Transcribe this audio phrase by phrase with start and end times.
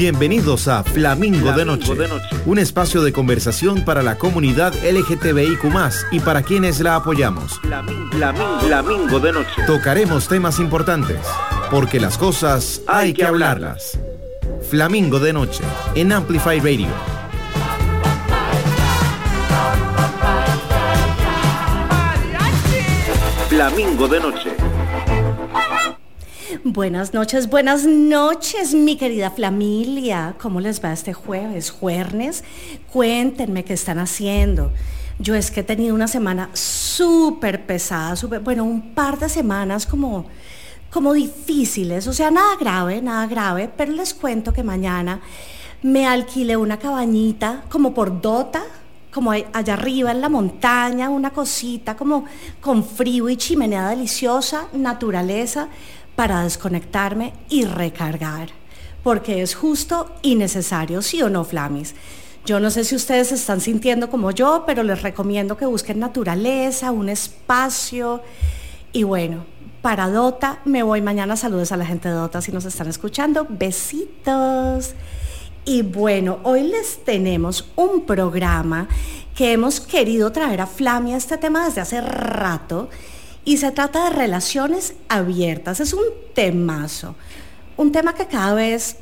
[0.00, 1.92] Bienvenidos a Flamingo, de, Noche,
[2.46, 5.62] un espacio de conversación para la comunidad LGTBIQ
[6.10, 7.60] y para quienes la apoyamos.
[7.60, 9.62] Flamingo, de Noche.
[9.66, 11.18] Tocaremos temas importantes,
[11.70, 13.98] porque las cosas hay, que hablarlas.
[14.70, 15.62] Flamingo de Noche,
[15.94, 16.88] en Amplify Radio.
[23.50, 24.49] Flamingo de Noche.
[26.80, 30.34] Buenas noches, buenas noches, mi querida familia.
[30.40, 32.42] ¿Cómo les va este jueves, jueves?
[32.90, 34.72] Cuéntenme qué están haciendo.
[35.18, 39.84] Yo es que he tenido una semana súper pesada, súper, bueno, un par de semanas
[39.84, 40.24] como,
[40.90, 45.20] como difíciles, o sea, nada grave, nada grave, pero les cuento que mañana
[45.82, 48.62] me alquilé una cabañita como por Dota,
[49.12, 52.24] como allá arriba en la montaña, una cosita como
[52.62, 55.68] con frío y chimenea deliciosa, naturaleza
[56.20, 58.50] para desconectarme y recargar,
[59.02, 61.94] porque es justo y necesario, ¿sí o no, Flamis?
[62.44, 65.98] Yo no sé si ustedes se están sintiendo como yo, pero les recomiendo que busquen
[65.98, 68.20] naturaleza, un espacio.
[68.92, 69.46] Y bueno,
[69.80, 71.38] para Dota me voy mañana.
[71.38, 73.46] Saludos a la gente de Dota si nos están escuchando.
[73.48, 74.92] Besitos.
[75.64, 78.88] Y bueno, hoy les tenemos un programa
[79.34, 82.90] que hemos querido traer a Flamia este tema desde hace rato
[83.50, 85.80] y se trata de relaciones abiertas.
[85.80, 87.16] Es un temazo,
[87.76, 88.98] un tema que cada vez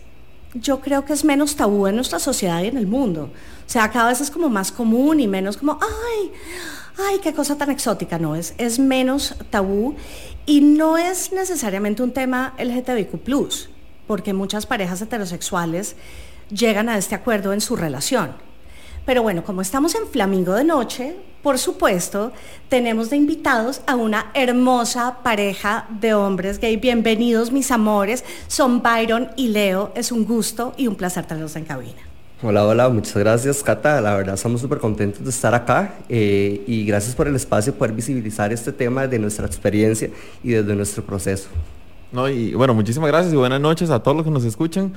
[0.54, 3.24] yo creo que es menos tabú en nuestra sociedad y en el mundo.
[3.24, 6.32] O sea, cada vez es como más común y menos como, ay,
[6.96, 9.96] ay, qué cosa tan exótica, no, es, es menos tabú
[10.46, 13.20] y no es necesariamente un tema LGTBIQ,
[14.06, 15.94] porque muchas parejas heterosexuales
[16.48, 18.47] llegan a este acuerdo en su relación.
[19.08, 22.30] Pero bueno, como estamos en Flamingo de Noche, por supuesto,
[22.68, 26.76] tenemos de invitados a una hermosa pareja de hombres gay.
[26.76, 28.22] Bienvenidos, mis amores.
[28.48, 29.92] Son Byron y Leo.
[29.94, 32.02] Es un gusto y un placer tenerlos en cabina.
[32.42, 33.98] Hola, hola, muchas gracias, Cata.
[34.02, 37.94] La verdad, estamos súper contentos de estar acá eh, y gracias por el espacio, poder
[37.94, 40.10] visibilizar este tema desde nuestra experiencia
[40.44, 41.48] y desde nuestro proceso.
[42.12, 44.92] No, y bueno, muchísimas gracias y buenas noches a todos los que nos escuchan.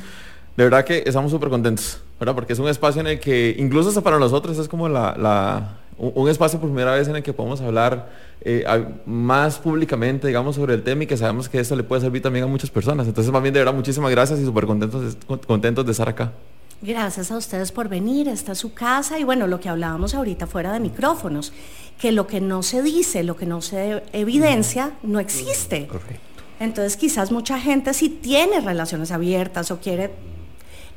[0.58, 2.36] De verdad que estamos súper contentos, ¿verdad?
[2.36, 6.28] Porque es un espacio en el que, incluso hasta para nosotros, es como la un
[6.30, 8.10] espacio por primera vez en el que podemos hablar
[8.42, 8.66] eh,
[9.06, 12.44] más públicamente, digamos, sobre el tema y que sabemos que esto le puede servir también
[12.46, 13.06] a muchas personas.
[13.08, 16.32] Entonces, más bien, de verdad, muchísimas gracias y súper contentos, contentos de estar acá.
[16.82, 20.48] Gracias a ustedes por venir, esta es su casa y bueno, lo que hablábamos ahorita
[20.48, 21.54] fuera de micrófonos,
[22.00, 25.86] que lo que no se dice, lo que no se evidencia, no existe.
[25.86, 26.20] Correcto.
[26.60, 30.10] Entonces quizás mucha gente sí tiene relaciones abiertas o quiere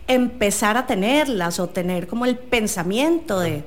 [0.06, 3.65] empezar a tenerlas o tener como el pensamiento de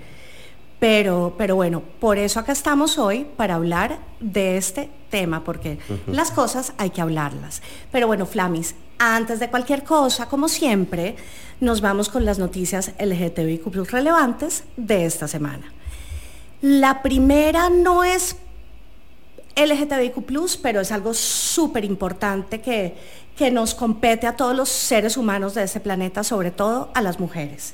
[0.80, 6.30] pero, pero bueno, por eso acá estamos hoy para hablar de este tema, porque las
[6.30, 7.64] cosas hay que hablarlas.
[7.92, 11.16] Pero bueno, Flamis, antes de cualquier cosa, como siempre,
[11.60, 15.74] nos vamos con las noticias LGTBIQ relevantes de esta semana.
[16.62, 18.36] La primera no es
[19.58, 22.96] LGTBIQ, pero es algo súper importante que,
[23.36, 27.20] que nos compete a todos los seres humanos de este planeta, sobre todo a las
[27.20, 27.74] mujeres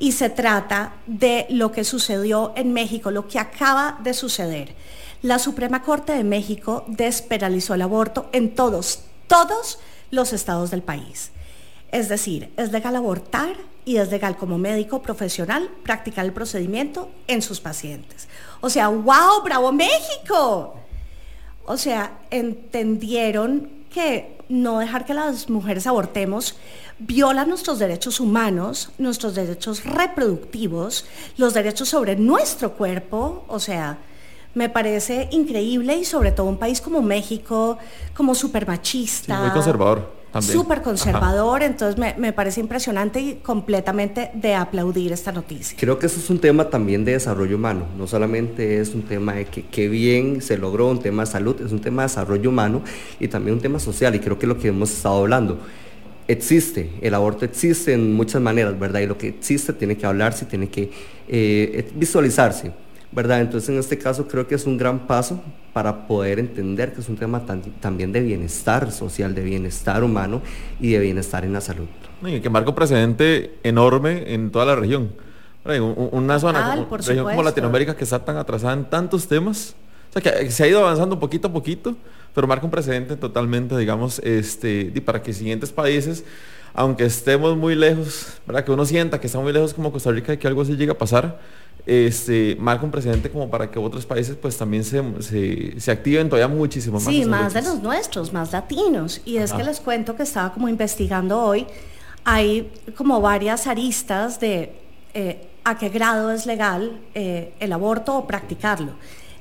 [0.00, 4.74] y se trata de lo que sucedió en México, lo que acaba de suceder.
[5.22, 9.78] La Suprema Corte de México despenalizó el aborto en todos, todos
[10.10, 11.30] los estados del país.
[11.92, 13.54] Es decir, es legal abortar
[13.84, 18.26] y es legal como médico profesional practicar el procedimiento en sus pacientes.
[18.62, 20.76] O sea, wow, bravo México.
[21.70, 26.56] O sea, entendieron que no dejar que las mujeres abortemos
[26.98, 33.98] viola nuestros derechos humanos, nuestros derechos reproductivos, los derechos sobre nuestro cuerpo, o sea,
[34.54, 37.78] me parece increíble y sobre todo un país como México,
[38.16, 39.40] como súper machista.
[39.40, 40.19] muy conservador.
[40.38, 45.76] Súper conservador, entonces me, parece impresionante y completamente de aplaudir esta noticia.
[45.78, 49.34] Creo que eso es un tema también de desarrollo humano, no solamente es un tema
[49.34, 52.48] de que, que bien se logró, un tema de salud, es un tema de desarrollo
[52.48, 52.82] humano
[53.18, 55.58] y también un tema social y creo que es lo que hemos estado hablando.
[56.28, 59.00] Existe, el aborto existe en muchas maneras, ¿verdad?
[59.00, 60.92] Y lo que existe tiene que hablarse, tiene que
[61.26, 62.70] eh, visualizarse,
[63.12, 63.40] ¿verdad?
[63.40, 65.42] Entonces en este caso creo que es un gran paso
[65.72, 67.44] para poder entender que es un tema
[67.80, 70.42] también de bienestar social, de bienestar humano
[70.80, 71.86] y de bienestar en la salud.
[72.22, 75.12] Y que marca un precedente enorme en toda la región.
[75.64, 76.86] Una zona
[77.22, 79.74] como Latinoamérica que está tan atrasada en tantos temas,
[80.08, 81.96] o sea, que se ha ido avanzando poquito a poquito,
[82.34, 86.24] pero marca un precedente totalmente, digamos, este, para que siguientes países,
[86.74, 90.32] aunque estemos muy lejos, para que uno sienta que está muy lejos como Costa Rica
[90.32, 91.38] y que algo así llegue a pasar,
[91.86, 95.02] este, marca un precedente como para que otros países pues también se,
[95.80, 97.04] se, activen todavía muchísimo más.
[97.04, 99.20] Sí, más de los nuestros, más latinos.
[99.24, 101.66] Y es que les cuento que estaba como investigando hoy
[102.24, 104.72] hay como varias aristas de
[105.14, 108.92] eh, a qué grado es legal eh, el aborto o practicarlo.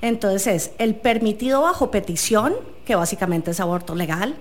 [0.02, 2.54] Entonces es el permitido bajo petición,
[2.86, 4.36] que básicamente es aborto legal,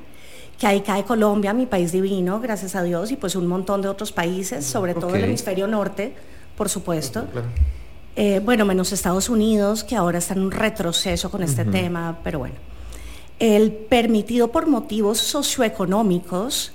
[0.58, 3.88] que ahí cae Colombia, mi país divino, gracias a Dios, y pues un montón de
[3.88, 6.14] otros países, sobre todo el hemisferio norte,
[6.56, 7.26] por supuesto.
[8.20, 12.40] Eh, bueno, menos Estados Unidos, que ahora está en un retroceso con este tema, pero
[12.40, 12.56] bueno.
[13.38, 16.72] El permitido por motivos socioeconómicos,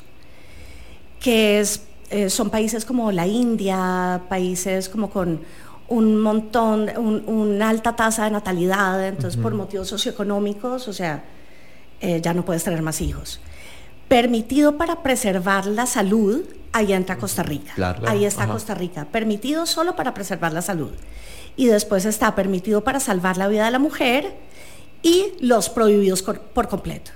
[1.19, 1.81] que es,
[2.12, 5.42] eh, son países como la India, países como con
[5.90, 6.90] un montón,
[7.28, 11.25] una alta tasa de natalidad, entonces por motivos socioeconómicos, o sea,
[12.00, 13.42] eh, ya no puedes tener más hijos.
[14.07, 17.74] Permitido para preservar la salud, ahí entra Costa Rica.
[18.06, 19.06] ahí está Costa Rica.
[19.06, 20.92] Permitido solo para preservar la salud.
[21.56, 24.34] Y después está permitido para salvar la vida de la mujer
[25.04, 27.12] y los prohibidos por completo.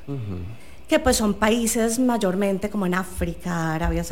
[0.87, 4.03] Que pues son países mayormente como en África, Arabia,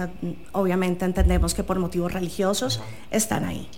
[0.51, 2.81] obviamente entendemos que por motivos religiosos
[3.12, 3.69] están ahí.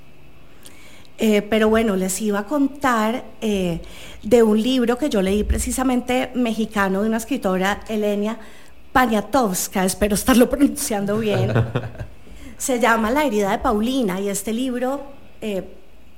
[1.20, 3.82] Eh, pero bueno, les iba a contar eh,
[4.22, 8.38] de un libro que yo leí precisamente mexicano de una escritora, Elenia
[8.98, 11.54] Paniatowska, espero estarlo pronunciando bien.
[12.58, 15.04] Se llama La herida de Paulina y este libro,
[15.40, 15.64] eh,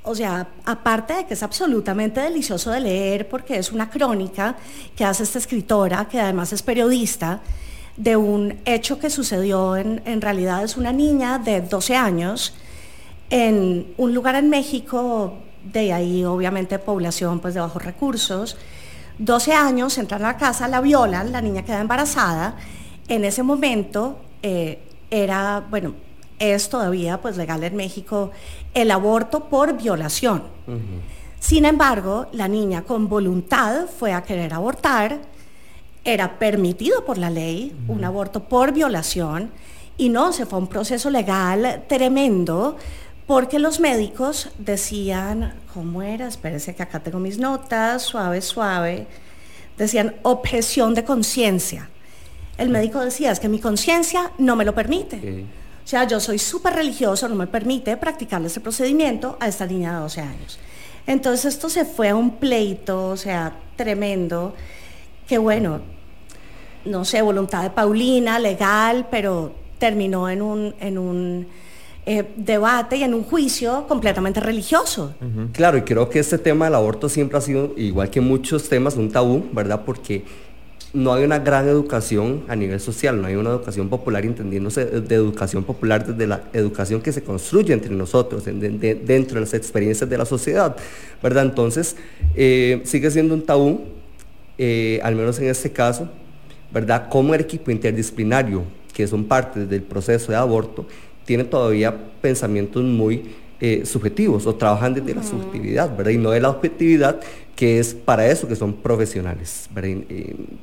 [0.03, 4.55] o sea, aparte de que es absolutamente delicioso de leer porque es una crónica
[4.95, 7.41] que hace esta escritora, que además es periodista,
[7.97, 12.55] de un hecho que sucedió en, en realidad es una niña de 12 años,
[13.29, 15.33] en un lugar en México,
[15.65, 18.55] de ahí obviamente población pues de bajos recursos,
[19.19, 22.55] 12 años, entran a la casa, la violan, la niña queda embarazada,
[23.07, 24.79] en ese momento eh,
[25.11, 25.93] era, bueno,
[26.39, 28.31] es todavía pues legal en México
[28.73, 30.43] el aborto por violación.
[31.39, 35.19] Sin embargo, la niña con voluntad fue a querer abortar,
[36.03, 39.51] era permitido por la ley un aborto por violación
[39.97, 42.77] y no, se fue un proceso legal tremendo
[43.29, 46.27] porque los médicos decían, ¿cómo era?
[46.27, 49.05] Espérese que acá tengo mis notas, suave, suave.
[49.77, 51.91] Decían objeción de conciencia.
[52.57, 55.45] El médico decía, es que mi conciencia no me lo permite.
[55.85, 59.93] O sea, yo soy súper religioso, no me permite practicar ese procedimiento a esta niña
[59.93, 60.59] de 12 años.
[61.05, 64.55] Entonces esto se fue a un pleito, o sea, tremendo,
[65.27, 65.81] que bueno,
[66.83, 71.47] no sé, voluntad de Paulina, legal, pero terminó en un, en un
[72.11, 75.13] eh, debate y en un juicio completamente religioso.
[75.53, 78.95] Claro, y creo que este tema del aborto siempre ha sido, igual que muchos temas,
[78.95, 79.83] un tabú, ¿verdad?
[79.85, 80.23] Porque
[80.91, 85.13] no hay una gran educación a nivel social, no hay una educación popular, entendiéndose de
[85.13, 90.17] educación popular desde la educación que se construye entre nosotros, dentro de las experiencias de
[90.17, 90.75] la sociedad,
[91.21, 91.43] ¿verdad?
[91.45, 91.95] Entonces,
[92.33, 93.81] eh, sigue siendo un tabú,
[94.57, 96.09] eh, al menos en este caso,
[96.73, 97.07] ¿verdad?
[97.07, 98.63] Como el equipo interdisciplinario,
[98.95, 100.87] que son parte del proceso de aborto,
[101.29, 106.09] tienen todavía pensamientos muy eh, subjetivos o trabajan desde la subjetividad, ¿verdad?
[106.09, 107.19] Y no de la objetividad,
[107.55, 109.69] que es para eso que son profesionales,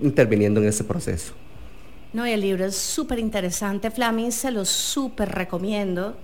[0.02, 1.34] interviniendo en ese proceso.
[2.12, 6.16] No, y el libro es súper interesante, Flaming, se lo súper recomiendo.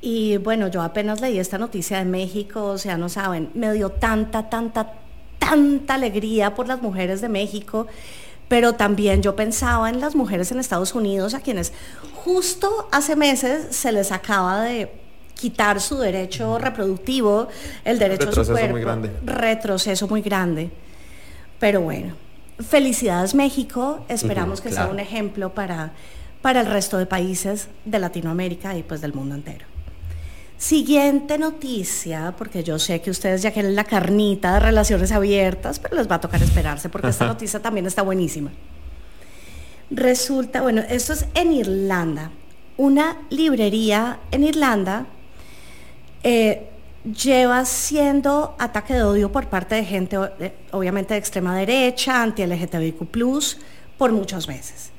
[0.00, 3.90] Y bueno, yo apenas leí esta noticia de México, o sea, no saben, me dio
[3.90, 4.94] tanta, tanta,
[5.38, 7.86] tanta alegría por las mujeres de México
[8.52, 11.72] pero también yo pensaba en las mujeres en Estados Unidos a quienes
[12.14, 14.92] justo hace meses se les acaba de
[15.34, 17.48] quitar su derecho reproductivo,
[17.82, 18.72] el derecho a su cuerpo.
[18.72, 19.10] Muy grande.
[19.24, 20.70] Retroceso muy grande.
[21.58, 22.14] Pero bueno,
[22.60, 25.92] felicidades México, esperamos que sea un ejemplo para,
[26.42, 29.71] para el resto de países de Latinoamérica y pues del mundo entero.
[30.62, 35.96] Siguiente noticia, porque yo sé que ustedes ya quieren la carnita de relaciones abiertas, pero
[35.96, 38.52] les va a tocar esperarse porque esta noticia también está buenísima.
[39.90, 42.30] Resulta, bueno, esto es en Irlanda.
[42.76, 45.06] Una librería en Irlanda
[46.22, 46.68] eh,
[47.12, 53.04] lleva siendo ataque de odio por parte de gente, eh, obviamente de extrema derecha, anti-LGTBIQ,
[53.98, 54.92] por muchos meses.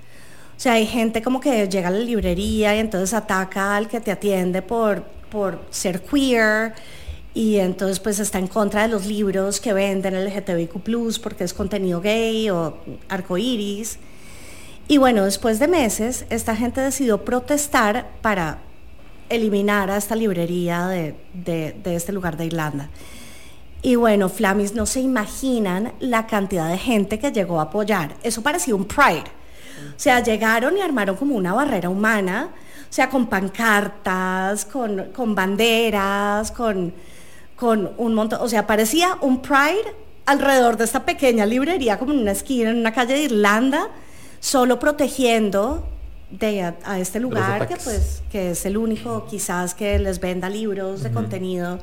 [0.58, 4.02] O sea, hay gente como que llega a la librería y entonces ataca al que
[4.02, 6.76] te atiende por por ser queer
[7.34, 12.00] y entonces pues está en contra de los libros que venden LGTBIQ+, porque es contenido
[12.00, 12.78] gay o
[13.10, 13.98] arcoiris.
[14.88, 18.60] Y bueno, después de meses, esta gente decidió protestar para
[19.30, 22.90] eliminar a esta librería de, de este lugar de Irlanda.
[23.82, 28.16] Y bueno, Flamis, no se imaginan la cantidad de gente que llegó a apoyar.
[28.22, 29.24] Eso parecía un Pride.
[29.90, 32.50] O sea, llegaron y armaron como una barrera humana
[32.94, 36.94] sea, con pancartas, con, banderas, con,
[37.56, 39.96] con un montón, o sea, parecía un Pride
[40.28, 43.88] alrededor de esta pequeña librería, como en una esquina, en una calle de Irlanda,
[44.40, 45.88] solo protegiendo
[46.30, 51.02] de a, este lugar que pues que es el único quizás que les venda libros
[51.02, 51.80] de contenido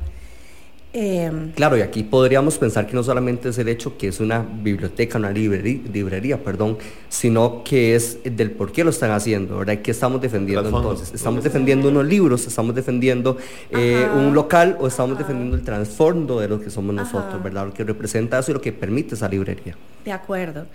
[0.93, 4.39] Em, claro, y aquí podríamos pensar que no solamente es el hecho que es una
[4.39, 9.77] biblioteca, una librería, perdón, sino que es del por qué lo están haciendo, ¿verdad?
[9.77, 11.13] ¿Qué estamos defendiendo entonces?
[11.13, 12.45] ¿Estamos defendiendo unos libros?
[12.45, 13.37] ¿Estamos defendiendo
[13.69, 14.75] eh, un local?
[14.81, 17.67] ¿O estamos defendiendo el trasfondo de lo que somos nosotros, ¿verdad?
[17.67, 19.77] Lo que representa eso y lo que permite esa librería.
[20.03, 20.65] De acuerdo.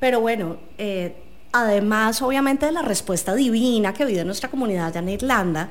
[0.00, 1.12] Pero bueno, eh,
[1.52, 5.68] además obviamente de la respuesta divina que vive nuestra comunidad allá en Irlanda,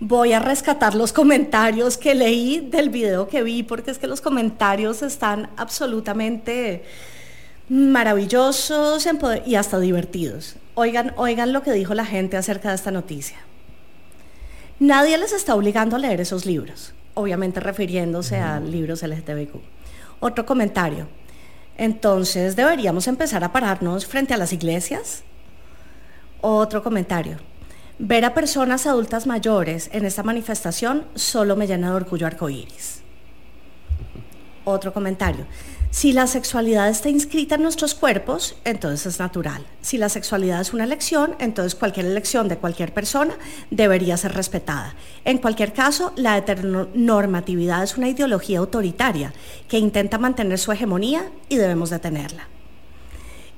[0.00, 4.20] voy a rescatar los comentarios que leí del video que vi, porque es que los
[4.20, 6.84] comentarios están absolutamente
[7.68, 9.06] maravillosos
[9.44, 10.56] y hasta divertidos.
[10.74, 13.38] Oigan, oigan lo que dijo la gente acerca de esta noticia.
[14.78, 19.56] Nadie les está obligando a leer esos libros, obviamente refiriéndose a libros LGTBIQ.
[20.20, 21.08] Otro comentario.
[21.76, 25.24] Entonces, ¿deberíamos empezar a pararnos frente a las iglesias?
[26.40, 27.38] Otro comentario.
[28.00, 33.00] Ver a personas adultas mayores en esta manifestación solo me llena de orgullo arcoíris.
[34.64, 35.46] Otro comentario.
[35.90, 39.66] Si la sexualidad está inscrita en nuestros cuerpos, entonces es natural.
[39.80, 43.34] Si la sexualidad es una elección, entonces cualquier elección de cualquier persona
[43.72, 44.94] debería ser respetada.
[45.24, 49.32] En cualquier caso, la heteronormatividad es una ideología autoritaria
[49.66, 52.46] que intenta mantener su hegemonía y debemos detenerla.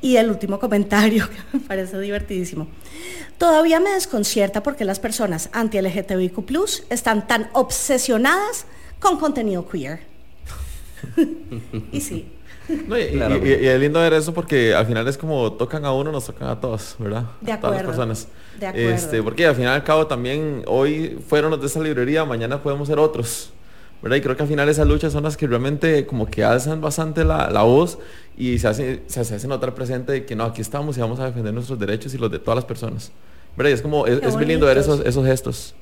[0.02, 2.66] Y el último comentario, que me parece divertidísimo.
[3.38, 8.66] Todavía me desconcierta porque las personas anti-LGTBIQ están tan obsesionadas
[8.98, 10.00] con contenido queer.
[11.92, 12.30] y sí.
[12.68, 12.72] y,
[13.66, 16.60] es lindo ver eso porque al final es como tocan a uno, nos tocan a
[16.60, 17.24] todos, ¿verdad?
[17.40, 17.60] De acuerdo.
[17.60, 18.28] todas las personas.
[18.58, 18.90] De acuerdo.
[18.90, 22.88] Este, porque al final al cabo también hoy fueron los de esa librería, mañana podemos
[22.88, 23.52] ser otros.
[24.02, 24.16] ¿Verdad?
[24.16, 27.24] Y creo que al final esas luchas son las que realmente como que alzan bastante
[27.24, 27.98] la, la voz
[28.36, 31.26] y se hace, se, hace notar presente de que no, aquí estamos y vamos a
[31.26, 33.12] defender nuestros derechos y los de todas las personas.
[33.56, 33.70] ¿verdad?
[33.70, 35.74] Y es como, es, muy lindo ver esos, esos gestos.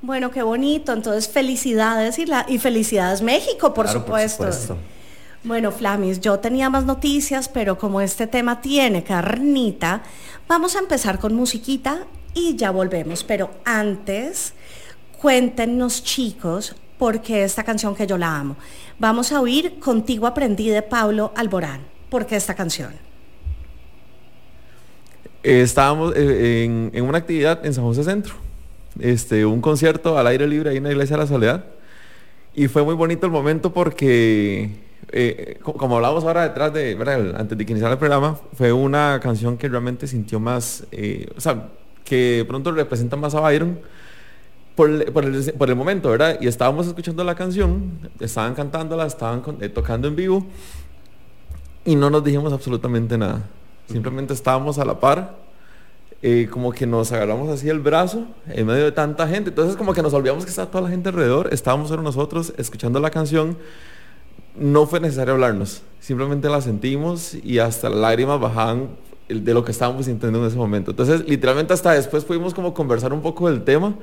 [0.00, 0.92] Bueno, qué bonito.
[0.92, 4.44] Entonces, felicidades y, la, y felicidades México, por, supuesto.
[4.44, 4.76] por supuesto.
[5.44, 10.02] Bueno, Flamis, yo tenía más noticias, pero como este tema tiene carnita,
[10.48, 13.24] vamos a empezar con musiquita y ya volvemos.
[13.24, 14.52] Pero antes,
[15.20, 18.56] cuéntenos chicos, porque esta canción que yo la amo.
[18.98, 21.80] Vamos a oír Contigo aprendí de Pablo Alborán.
[22.10, 23.08] ¿Por qué esta canción?
[25.42, 28.34] estábamos eh, en, una actividad en San José Centro,
[28.98, 31.64] este, un concierto al aire libre ahí en la Iglesia de la Soledad.
[32.54, 34.70] Y fue muy bonito el momento porque,
[35.12, 36.96] eh, como hablábamos ahora detrás de,
[37.36, 41.40] antes de que iniciara el programa, fue una canción que realmente sintió más, eh, o
[41.40, 41.68] sea,
[42.04, 43.78] que pronto representa más a Byron
[44.78, 46.38] por el, momento, ¿verdad?
[46.40, 50.46] Y estábamos escuchando la canción, estaban cantándola, estaban eh, tocando en vivo
[51.84, 53.42] y no nos dijimos absolutamente nada.
[53.90, 55.34] Simplemente estábamos a la par,
[56.22, 59.50] eh, como que nos agarramos así el brazo en medio de tanta gente.
[59.50, 63.00] Entonces como que nos olvidamos que estaba toda la gente alrededor, estábamos solo nosotros escuchando
[63.00, 63.58] la canción.
[64.54, 68.90] No fue necesario hablarnos, simplemente la sentimos y hasta las lágrimas bajaban
[69.28, 70.92] de lo que estábamos sintiendo en ese momento.
[70.92, 73.96] Entonces literalmente hasta después pudimos como conversar un poco del tema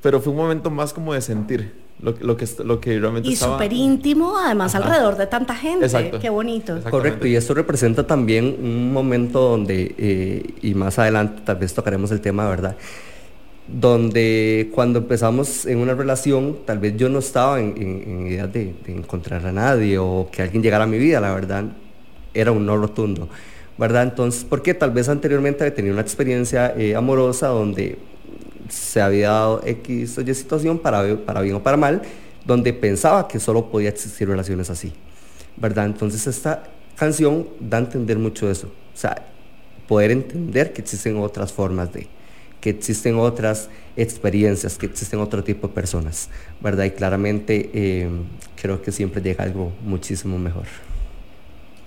[0.00, 3.34] pero fue un momento más como de sentir lo, lo que, lo que realmente y
[3.34, 5.86] súper íntimo, además alrededor de tanta gente.
[5.86, 6.20] Exacto.
[6.20, 6.78] Qué bonito.
[6.88, 12.12] Correcto, y esto representa también un momento donde, eh, y más adelante tal vez tocaremos
[12.12, 12.76] el tema, ¿verdad?
[13.66, 18.74] Donde cuando empezamos en una relación, tal vez yo no estaba en, en, idea de,
[18.86, 21.64] encontrar a nadie o que alguien llegara a mi vida, la verdad,
[22.32, 23.28] era un no rotundo.
[23.76, 24.04] ¿verdad?
[24.04, 27.98] Entonces, porque tal vez anteriormente había tenido una experiencia eh, amorosa donde
[28.68, 32.02] se había dado X o Y situación, para, para bien o para mal,
[32.44, 34.92] donde pensaba que solo podía existir relaciones así,
[35.56, 35.86] ¿verdad?
[35.86, 36.64] Entonces esta
[36.96, 39.26] canción da a entender mucho eso, o sea,
[39.86, 42.08] poder entender que existen otras formas de,
[42.60, 46.28] que existen otras experiencias, que existen otro tipo de personas,
[46.60, 46.84] ¿verdad?
[46.84, 48.08] Y claramente eh,
[48.60, 50.66] creo que siempre llega algo muchísimo mejor.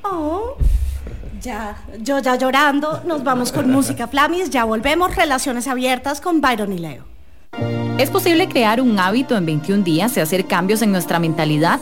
[0.04, 0.58] Oh.
[1.42, 6.72] Ya, yo ya llorando, nos vamos con música Flamis, ya volvemos, relaciones abiertas con Byron
[6.74, 7.04] y Leo.
[7.98, 11.80] ¿Es posible crear un hábito en 21 días y hacer cambios en nuestra mentalidad?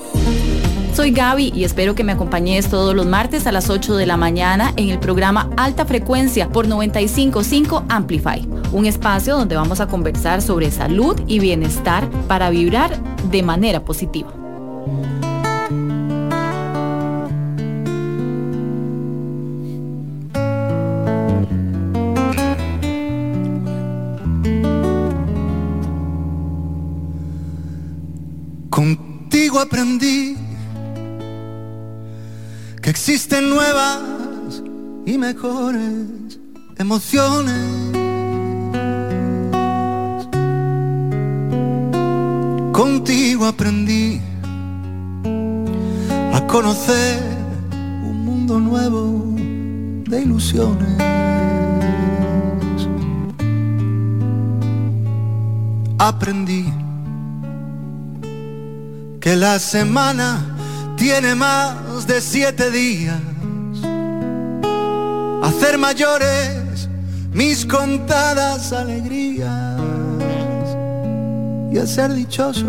[0.94, 4.18] Soy Gaby y espero que me acompañes todos los martes a las 8 de la
[4.18, 10.42] mañana en el programa Alta Frecuencia por 955 Amplify, un espacio donde vamos a conversar
[10.42, 12.98] sobre salud y bienestar para vibrar
[13.32, 14.34] de manera positiva.
[29.60, 30.38] Aprendí
[32.82, 34.64] que existen nuevas
[35.06, 36.40] y mejores
[36.78, 37.56] emociones.
[42.72, 44.22] Contigo aprendí
[46.34, 47.22] a conocer
[48.04, 49.36] un mundo nuevo
[50.10, 50.98] de ilusiones.
[55.98, 56.79] Aprendí
[59.20, 60.56] que la semana
[60.96, 63.20] tiene más de siete días.
[65.44, 66.90] Hacer mayores
[67.34, 69.78] mis contadas alegrías
[71.72, 72.66] y a ser dichoso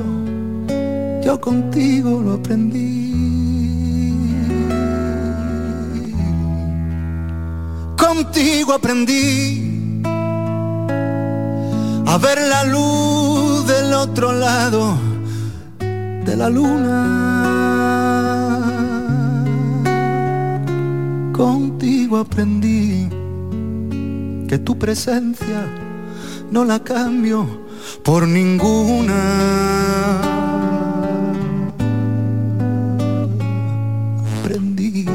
[1.22, 3.10] yo contigo lo aprendí.
[7.96, 10.02] Contigo aprendí
[12.06, 15.09] a ver la luz del otro lado
[16.24, 16.96] de la luna.
[21.32, 23.08] Contigo aprendí
[24.48, 25.66] que tu presencia
[26.50, 27.46] no la cambio
[28.02, 30.20] por ninguna.
[34.40, 35.06] Aprendí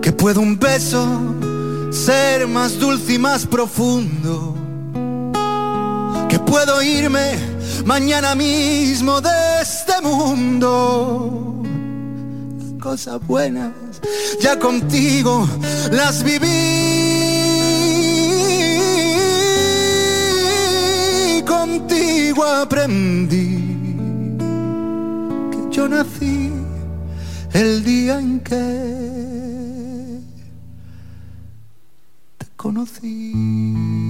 [0.00, 1.04] que puede un beso
[1.90, 4.54] ser más dulce y más profundo.
[6.28, 7.51] Que puedo irme
[7.84, 9.30] mañana mismo de
[9.62, 11.62] este mundo
[12.82, 13.72] cosas buenas,
[14.40, 15.48] ya contigo
[15.92, 16.48] las viví.
[21.46, 23.96] Contigo aprendí
[25.52, 26.50] que yo nací
[27.52, 28.64] el día en que
[32.38, 34.01] te conocí.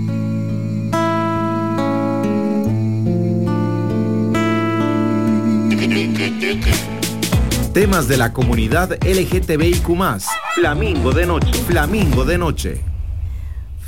[7.73, 9.87] Temas de la comunidad LGTBIQ.
[10.55, 11.53] Flamingo de noche.
[11.55, 12.81] Flamingo de noche.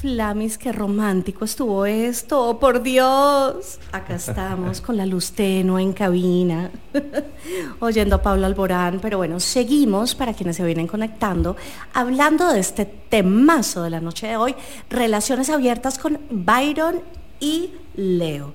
[0.00, 3.78] Flamis, qué romántico estuvo esto, oh, por Dios.
[3.92, 6.70] Acá estamos con la luz tenue en cabina,
[7.80, 11.54] oyendo a Pablo Alborán, pero bueno, seguimos para quienes se vienen conectando,
[11.92, 14.54] hablando de este temazo de la noche de hoy,
[14.88, 17.02] relaciones abiertas con Byron
[17.38, 18.54] y Leo.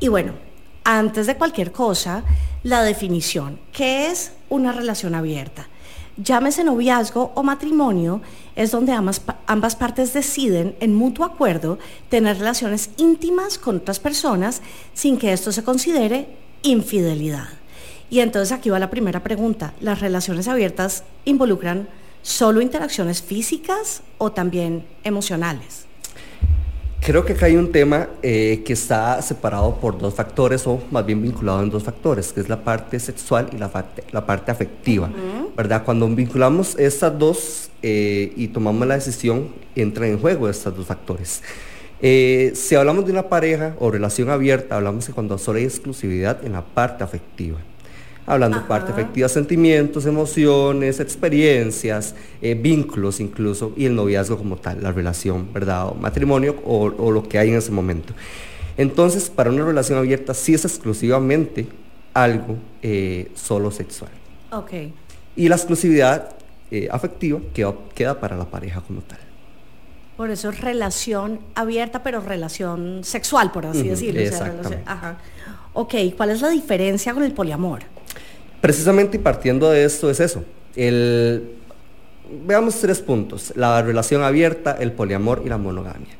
[0.00, 0.32] Y bueno,
[0.84, 2.24] antes de cualquier cosa,
[2.62, 3.58] la definición.
[3.72, 5.68] ¿Qué es una relación abierta?
[6.16, 8.20] Llámese noviazgo o matrimonio,
[8.54, 11.78] es donde ambas, ambas, partes deciden en mutuo acuerdo
[12.10, 14.60] tener relaciones íntimas con otras personas
[14.92, 16.28] sin que esto se considere
[16.62, 17.48] infidelidad.
[18.10, 19.72] Y entonces aquí va la primera pregunta.
[19.80, 21.88] ¿Las relaciones abiertas involucran
[22.20, 25.81] solo interacciones físicas o también emocionales?
[27.04, 31.04] Creo que acá hay un tema eh, que está separado por dos factores o más
[31.04, 34.52] bien vinculado en dos factores, que es la parte sexual y la, parte, la parte
[34.52, 35.10] afectiva,
[35.56, 35.82] ¿verdad?
[35.84, 41.42] Cuando vinculamos estas dos eh, y tomamos la decisión, entran en juego estos dos factores.
[42.00, 46.44] Eh, si hablamos de una pareja o relación abierta, hablamos de cuando solo hay exclusividad
[46.44, 47.58] en la parte afectiva
[48.26, 54.92] hablando parte afectiva, sentimientos, emociones, experiencias, eh, vínculos incluso, y el noviazgo como tal, la
[54.92, 55.88] relación, ¿verdad?
[55.88, 58.14] O matrimonio o, lo que hay en ese momento.
[58.76, 61.66] Entonces, para una relación abierta sí es exclusivamente
[62.14, 64.10] algo eh, solo sexual.
[64.50, 64.72] Ok.
[65.36, 66.36] Y la exclusividad
[66.70, 69.18] eh, afectiva queda, queda para la pareja como tal.
[70.16, 74.20] Por eso es relación abierta, pero relación sexual, por así decirlo.
[74.20, 74.82] Exactamente.
[74.86, 75.18] ajá.
[75.74, 77.80] Ok, ¿cuál es la diferencia con el poliamor?
[78.62, 80.44] Precisamente partiendo de esto es eso.
[80.76, 81.56] El,
[82.46, 86.14] veamos tres puntos, la relación abierta, el poliamor y la monogamia.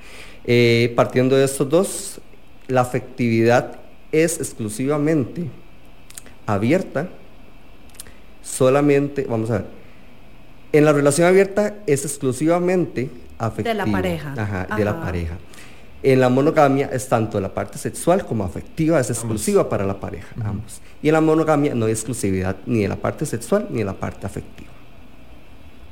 [0.44, 2.20] Eh, partiendo de estos dos,
[2.66, 3.78] la afectividad
[4.11, 5.46] es exclusivamente
[6.44, 7.09] abierta,
[8.42, 9.66] solamente, vamos a ver,
[10.72, 13.68] en la relación abierta es exclusivamente afectiva.
[13.72, 14.35] De la pareja.
[14.37, 15.38] Ajá, de la pareja.
[16.03, 20.35] En la monogamia es tanto la parte sexual como afectiva, es exclusiva para la pareja,
[20.45, 20.81] ambos.
[21.03, 23.95] Y en la monogamia no hay exclusividad ni en la parte sexual ni en la
[23.95, 24.71] parte afectiva.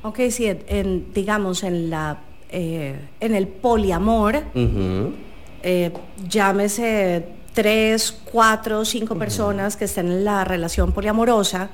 [0.03, 2.19] Ok, sí, en, digamos en la
[2.53, 4.43] eh, en el poliamor,
[5.63, 5.91] eh,
[6.27, 11.69] llámese tres, cuatro, cinco personas que estén en la relación poliamorosa,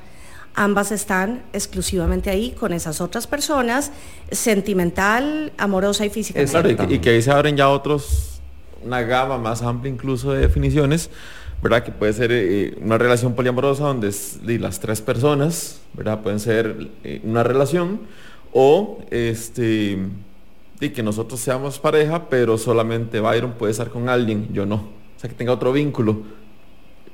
[0.57, 3.91] ambas están exclusivamente ahí con esas otras personas,
[4.31, 6.43] sentimental, amorosa y física.
[6.45, 8.41] Claro, y, que, ahí se abren ya otros,
[8.83, 11.11] una gama más amplia incluso de definiciones,
[11.61, 11.83] ¿verdad?
[11.83, 14.11] Que puede ser eh, una relación poliamorosa donde
[14.59, 16.21] las tres personas, ¿verdad?
[16.21, 18.01] Pueden ser eh, una relación
[18.51, 19.99] o este
[20.79, 24.75] y que nosotros seamos pareja, pero solamente Byron puede estar con alguien, yo no.
[24.75, 26.23] O sea, que tenga otro vínculo,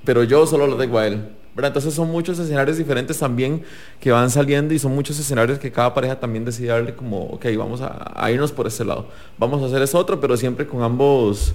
[0.06, 1.30] pero yo solo lo tengo a él.
[1.56, 3.64] Entonces son muchos escenarios diferentes también
[4.00, 7.46] que van saliendo y son muchos escenarios que cada pareja también decide darle como, ok,
[7.58, 9.08] vamos a, irnos por este lado.
[9.38, 11.54] Vamos a hacer eso otro, pero siempre con ambos,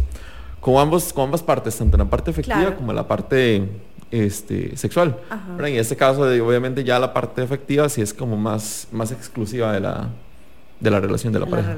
[0.60, 3.68] con ambos, con ambas partes, tanto en la parte efectiva como en la parte
[4.10, 5.16] este, sexual.
[5.58, 9.80] En este caso, obviamente ya la parte efectiva sí es como más, más exclusiva de
[9.80, 10.08] la,
[10.78, 11.76] de la relación de la pareja.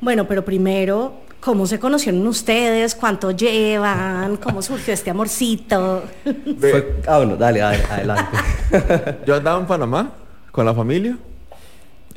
[0.00, 2.94] Bueno, pero primero, ¿cómo se conocieron ustedes?
[2.94, 4.36] ¿Cuánto llevan?
[4.36, 6.04] ¿Cómo surgió este amorcito?
[7.06, 8.38] ah, bueno, dale, dale, adelante.
[9.26, 10.12] Yo andaba en Panamá
[10.50, 11.18] con la familia.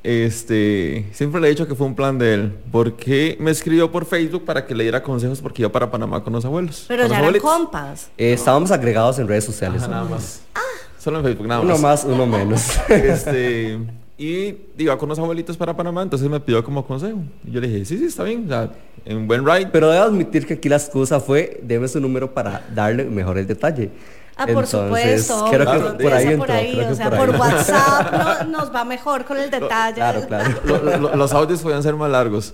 [0.04, 4.06] Este, siempre le he dicho que fue un plan de él, porque me escribió por
[4.06, 6.86] Facebook para que le diera consejos porque iba para Panamá con los abuelos.
[6.88, 8.12] Pero ya eran compas.
[8.16, 9.88] Eh, estábamos agregados en redes sociales.
[9.88, 10.44] nada más.
[10.54, 10.60] Ah.
[11.00, 11.80] Solo en Facebook, nada más.
[11.80, 12.80] Uno más, uno menos.
[12.90, 13.80] Este,
[14.18, 17.18] y iba con los abuelitos para Panamá, entonces me pidió como consejo.
[17.44, 18.72] Y yo le dije, sí, sí, está bien, o sea,
[19.06, 19.70] en buen ride.
[19.72, 23.48] Pero debo admitir que aquí la excusa fue, deme su número para darle mejor el
[23.48, 23.91] detalle.
[24.38, 25.46] Ah, por supuesto.
[25.50, 29.50] Creo que por ahí, por ahí o sea, por, WhatsApp nos va mejor con el
[29.50, 29.96] detalle.
[29.96, 31.15] Claro, claro.
[31.15, 32.54] los audios podían ser más largos.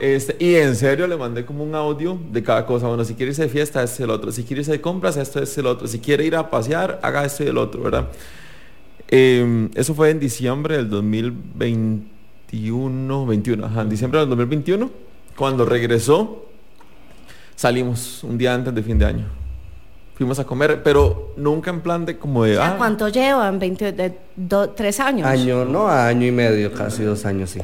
[0.00, 2.88] Este, y en serio le mandé como un audio de cada cosa.
[2.88, 4.32] Bueno, si quiere irse de fiesta, este es el otro.
[4.32, 5.86] Si quiere irse de compras, esto es el otro.
[5.86, 8.08] Si quiere ir a pasear, haga esto y el otro, ¿verdad?
[9.08, 15.09] Em, eso fue en diciembre del 2021, 21, ajá, en diciembre del 2021.
[15.40, 16.44] Cuando regresó,
[17.56, 19.26] salimos un día antes de fin de año.
[20.14, 22.60] Fuimos a comer, pero nunca en plan de como de...
[22.60, 23.58] Ah, ¿Cuánto llevan?
[23.58, 25.26] ¿20, de, ¿Tres años?
[25.26, 27.60] Año, no, año y medio, casi dos años, sí.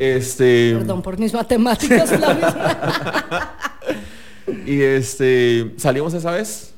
[0.00, 0.74] Este...
[0.78, 2.12] Perdón por mis matemáticas,
[4.66, 6.74] y este, salimos esa vez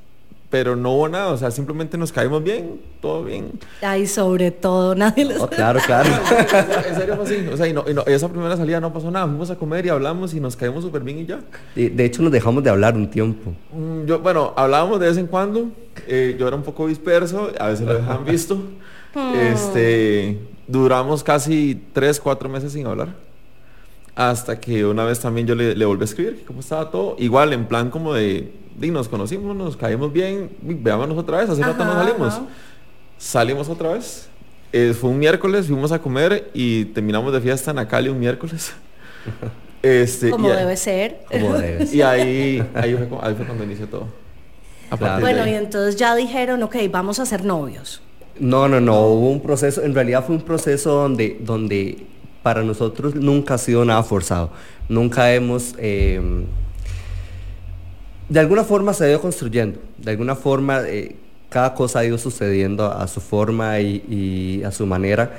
[0.53, 3.53] pero no hubo nada, o sea, simplemente nos caímos bien, todo bien.
[3.81, 5.41] Ay, sobre todo, nadie les...
[5.41, 6.11] Oh, claro, claro.
[6.91, 9.27] en serio fue así, o sea, y, no, y esa primera salida no pasó nada,
[9.27, 11.41] fuimos a comer y hablamos y nos caímos súper bien y ya.
[11.75, 13.55] De, hecho, nos dejamos de hablar un tiempo.
[13.73, 15.71] Mm, yo, bueno, hablábamos de vez en cuando,
[16.07, 18.63] eh, yo era un poco disperso, a veces lo dejan visto.
[19.15, 19.35] Hmm.
[19.35, 23.15] este, duramos casi tres, cuatro meses sin hablar.
[24.15, 27.53] Hasta que una vez también yo le, le volví a escribir, cómo estaba todo, igual
[27.53, 31.85] en plan como de y nos conocimos, nos caímos bien, veámonos otra vez, hace rato
[31.85, 32.41] nos salimos.
[33.19, 34.29] Salimos otra vez.
[34.73, 38.73] Eh, fue un miércoles, fuimos a comer y terminamos de fiesta en Acali un miércoles.
[39.83, 41.21] este, como debe ser.
[41.93, 44.09] Y ahí, ahí, fue, ahí fue cuando inició todo.
[44.99, 48.03] Bueno, y entonces ya dijeron, ok, vamos a ser novios.
[48.39, 52.07] No, no, no, hubo un proceso, en realidad fue un proceso donde, donde
[52.43, 54.51] para nosotros nunca ha sido nada forzado.
[54.89, 55.75] Nunca hemos...
[55.79, 56.45] Eh,
[58.33, 61.17] de alguna forma se ha ido construyendo, de alguna forma eh,
[61.51, 65.33] cada cosa ha ido sucediendo a su forma y, a su manera.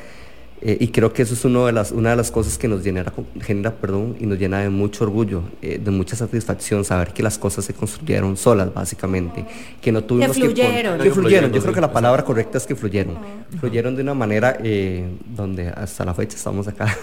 [0.65, 2.81] Eh, y creo que eso es uno de las, una de las cosas que nos
[2.81, 7.21] genera, genera perdón, y nos llena de mucho orgullo, eh, de mucha satisfacción, saber que
[7.21, 9.45] las cosas se construyeron solas, básicamente.
[9.81, 10.43] Que no tuvimos que...
[10.45, 10.99] Fluyeron.
[11.01, 11.51] Que, fluyeron.
[11.51, 13.17] Yo creo que la palabra correcta es que fluyeron.
[13.59, 16.97] Fluyeron de una manera eh, donde hasta la fecha estamos acá.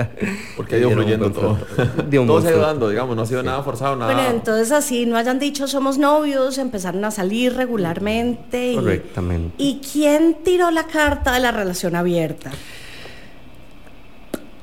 [0.58, 1.58] Porque ha ido fluyendo todo.
[2.10, 4.12] todo se ha ido dando, digamos, no ha sido nada forzado, nada.
[4.12, 8.74] Bueno, entonces así no hayan dicho somos novios, empezaron a salir regularmente.
[8.74, 9.54] Correctamente.
[9.56, 12.50] ¿Y quién tiró la carta de la relación abierta?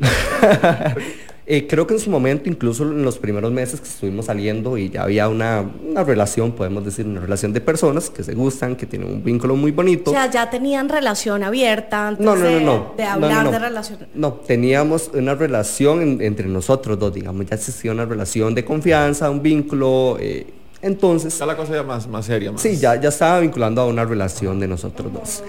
[1.45, 4.89] Eh, creo que en su momento, incluso en los primeros meses que estuvimos saliendo y
[4.89, 5.65] ya había una,
[6.05, 9.71] relación, podemos decir, una relación de personas que se gustan, que tienen un vínculo muy
[9.71, 10.11] bonito.
[10.11, 13.99] O sea, ya tenían relación abierta antes no, no, de, no, de, hablar de relación.
[14.13, 19.41] No, teníamos una relación entre nosotros dos, digamos, ya existía una relación de confianza, un
[19.41, 20.15] vínculo.
[20.21, 20.47] Eh,
[20.81, 21.37] entonces...
[21.37, 22.53] Ya la cosa ya más, más seria.
[22.53, 22.61] Más.
[22.61, 25.43] Sí, ya, ya estaba vinculando a una relación de nosotros dos.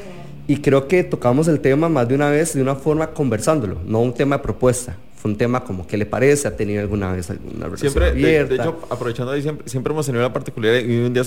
[0.46, 4.00] Y creo que tocamos el tema más de una vez de una forma conversándolo, no
[4.00, 4.96] un tema de propuesta.
[5.16, 6.46] Fue un tema como, ¿qué le parece?
[6.46, 8.54] ¿Ha tenido alguna vez alguna relación siempre, abierta?
[8.54, 11.22] De, hecho, aprovechando ahí, siempre, siempre hemos tenido la particularidad, y un día,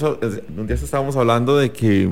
[0.55, 2.07] un día estábamos hablando de que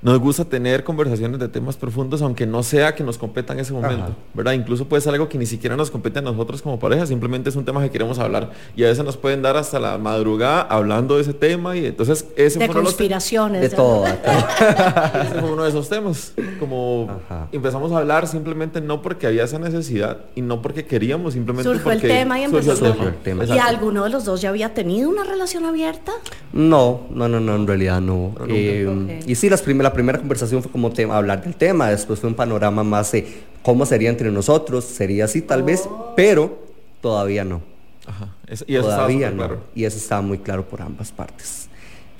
[0.00, 3.72] nos gusta tener conversaciones de temas profundos, aunque no sea que nos competa en ese
[3.72, 4.52] momento, ¿verdad?
[4.52, 7.56] Incluso puede ser algo que ni siquiera nos compete a nosotros como pareja, simplemente es
[7.56, 8.52] un tema que queremos hablar.
[8.76, 12.26] Y a veces nos pueden dar hasta la madrugada hablando de ese tema y entonces
[12.36, 13.60] ese de conspiraciones.
[13.60, 14.06] de todo.
[14.06, 16.32] ese fue uno de esos temas.
[16.60, 17.08] Como
[17.50, 21.84] empezamos a hablar simplemente no porque había esa necesidad y no porque queríamos, simplemente surgió
[21.84, 22.06] porque...
[22.06, 23.44] el tema y empezó el tema.
[23.44, 26.12] ¿Y alguno de los dos ya había tenido una relación abierta?
[26.52, 28.34] No, no, no, no, en realidad no.
[28.48, 32.20] Eh, y sí, las primeras la primera conversación fue como tema, hablar del tema, después
[32.20, 33.26] fue un panorama más de
[33.62, 36.62] cómo sería entre nosotros, sería así tal vez, pero
[37.00, 37.62] todavía no.
[38.06, 38.34] Ajá.
[38.66, 39.56] y eso todavía no.
[39.74, 41.68] Y eso estaba muy claro por ambas partes.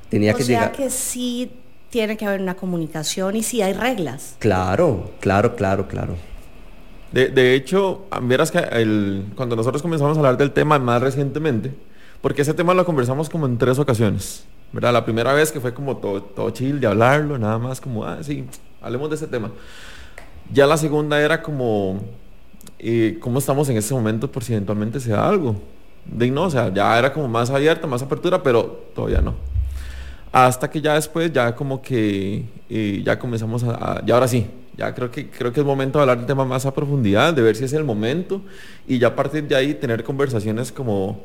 [0.09, 1.51] Tenía o que sea que sí
[1.91, 4.37] tiene que haber una comunicación y sí hay reglas.
[4.39, 6.15] Claro, claro, claro, claro.
[7.13, 11.73] De, de hecho, verás que el, cuando nosotros comenzamos a hablar del tema más recientemente,
[12.23, 14.45] porque ese tema lo conversamos como en tres ocasiones.
[14.73, 14.93] ¿Verdad?
[14.93, 18.19] La primera vez que fue como todo, todo chill de hablarlo, nada más como, ah,
[18.23, 18.45] sí,
[18.81, 19.51] hablemos de ese tema.
[20.53, 22.01] Ya la segunda era como,
[22.79, 25.57] eh, ¿cómo estamos en este momento por si eventualmente se da algo?
[26.07, 29.35] De no, o sea, ya era como más abierta, más apertura, pero todavía no.
[30.33, 34.95] Hasta que ya después, ya como que, eh, ya comenzamos a, ya ahora sí, ya
[34.95, 37.57] creo que, creo que es momento de hablar del tema más a profundidad, de ver
[37.57, 38.43] si es el momento
[38.87, 41.21] y ya a partir de ahí tener conversaciones como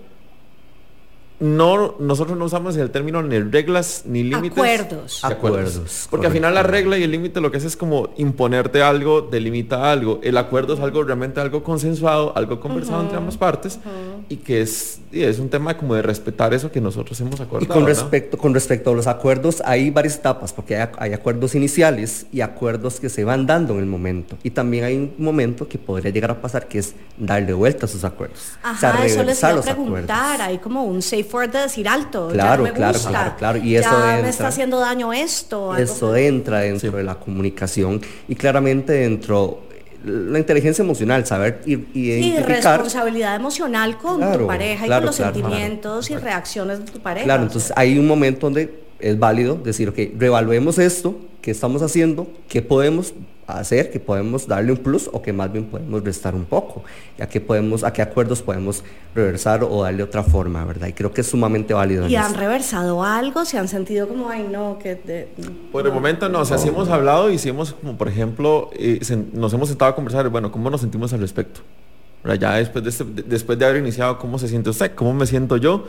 [1.39, 4.57] no, nosotros no usamos el término ni reglas ni límites.
[4.57, 5.23] Acuerdos.
[5.23, 6.07] Acuerdos.
[6.09, 9.21] Porque al final la regla y el límite lo que hace es como imponerte algo,
[9.21, 10.19] delimita algo.
[10.23, 13.79] El acuerdo es algo realmente algo consensuado, algo conversado entre ambas partes
[14.29, 17.65] y que es, es un tema como de respetar eso que nosotros hemos acordado.
[17.65, 21.55] Y con respecto, con respecto a los acuerdos, hay varias etapas, porque hay, hay, acuerdos
[21.55, 24.37] iniciales y acuerdos que se van dando en el momento.
[24.43, 27.89] Y también hay un momento que podría llegar a pasar que es darle vuelta a
[27.89, 28.53] esos acuerdos.
[28.61, 30.41] Ajá, o sea, eso les iba a preguntar.
[30.41, 32.29] Hay como un safe de decir alto.
[32.31, 33.59] Claro, claro, claro, claro.
[33.59, 35.75] Y eso ya me está haciendo daño esto.
[35.75, 39.63] Eso entra dentro de la comunicación y claramente dentro
[40.03, 42.51] la inteligencia emocional, saber identificar.
[42.51, 47.25] Y responsabilidad emocional con tu pareja y con los sentimientos y reacciones de tu pareja.
[47.25, 52.27] Claro, entonces hay un momento donde es válido decir, ok, revaluemos esto, qué estamos haciendo,
[52.47, 53.13] qué podemos
[53.47, 56.83] hacer, que podemos darle un plus o que más bien podemos restar un poco,
[57.17, 58.81] ya que podemos, a qué acuerdos podemos
[59.13, 60.87] reversar o darle otra forma, ¿verdad?
[60.87, 62.07] Y creo que es sumamente válido.
[62.07, 63.43] ¿Y han reversado algo?
[63.43, 65.27] ¿Se han sentido como, ay, no, que...
[65.71, 68.69] Por el momento no, o sea, sí hemos hablado y sí hemos, como por ejemplo,
[68.73, 69.01] eh,
[69.33, 71.59] nos hemos sentado a conversar, bueno, ¿cómo nos sentimos al respecto?
[72.39, 74.95] Ya después de, este, después de haber iniciado, ¿cómo se siente usted?
[74.95, 75.85] ¿Cómo me siento yo?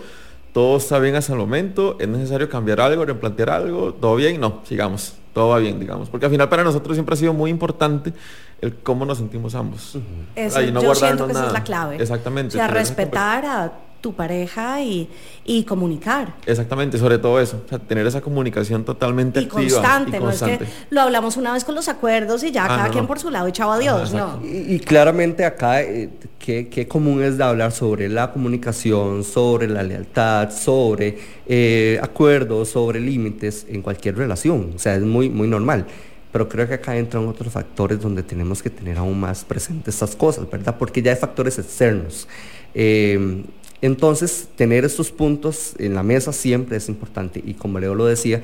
[0.54, 4.60] Todo está bien hasta el momento, es necesario cambiar algo, replantear algo, todo bien, no,
[4.62, 8.12] sigamos, todo va bien, digamos, porque al final para nosotros siempre ha sido muy importante
[8.60, 9.98] el cómo nos sentimos ambos.
[10.36, 11.96] Eso, yo siento que esa es la clave.
[11.96, 12.54] Exactamente.
[12.54, 13.72] O sea, respetar a
[14.04, 15.08] tu pareja y,
[15.46, 16.34] y, comunicar.
[16.44, 20.58] Exactamente, sobre todo eso, o sea, tener esa comunicación totalmente y activa constante, y constante.
[20.58, 23.06] No es que lo hablamos una vez con los acuerdos y ya ah, cada quien
[23.06, 24.42] por su lado y chao adiós, ¿no?
[24.44, 30.50] Y, claramente acá eh, qué, común es de hablar sobre la comunicación, sobre la lealtad,
[30.50, 35.86] sobre eh, acuerdos, sobre límites en cualquier relación, o sea, es muy, muy normal.
[36.30, 40.14] Pero creo que acá entran otros factores donde tenemos que tener aún más presentes estas
[40.14, 40.76] cosas, ¿verdad?
[40.78, 42.28] Porque ya hay factores externos.
[42.74, 43.44] Eh,
[43.80, 48.42] entonces, tener estos puntos en la mesa siempre es importante y como Leo lo decía,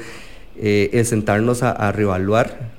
[0.57, 2.71] eh, el sentarnos a, reevaluar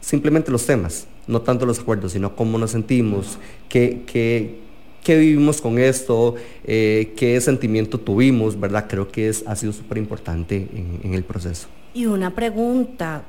[0.00, 4.58] simplemente los temas, no tanto los acuerdos, sino cómo nos sentimos, qué, qué,
[5.04, 8.86] qué vivimos con esto, eh, qué sentimiento tuvimos, ¿verdad?
[8.88, 11.68] Creo que es, ha sido súper importante en, en el proceso.
[11.94, 13.22] Y una pregunta,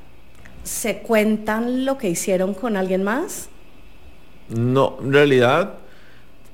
[0.64, 3.50] ¿se cuentan lo que hicieron con alguien más?
[4.50, 5.79] No, en realidad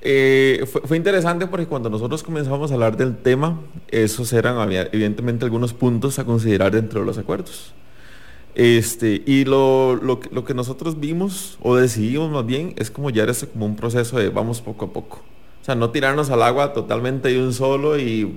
[0.08, 5.74] eh, fue, interesante porque cuando nosotros comenzamos a hablar del tema, esos eran evidentemente algunos
[5.74, 7.74] puntos a considerar dentro de los acuerdos.
[8.54, 13.34] Este, y lo, lo, que nosotros vimos o decidimos más bien es como ya era
[13.52, 15.22] como un proceso de vamos poco a poco.
[15.64, 18.32] O sea, no tirarnos al agua totalmente de un solo y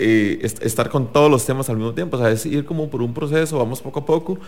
[0.00, 2.16] eh, estar con todos los temas al mismo tiempo.
[2.16, 4.40] O sea, es ir como por un proceso, vamos poco a poco.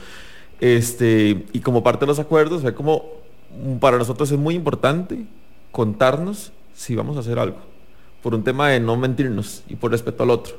[0.60, 3.04] Este, y como parte de los acuerdos, fue como,
[3.78, 5.24] para nosotros es muy importante
[5.70, 7.58] contarnos si vamos a hacer algo,
[8.22, 10.56] por un tema de no mentirnos y por respeto al otro.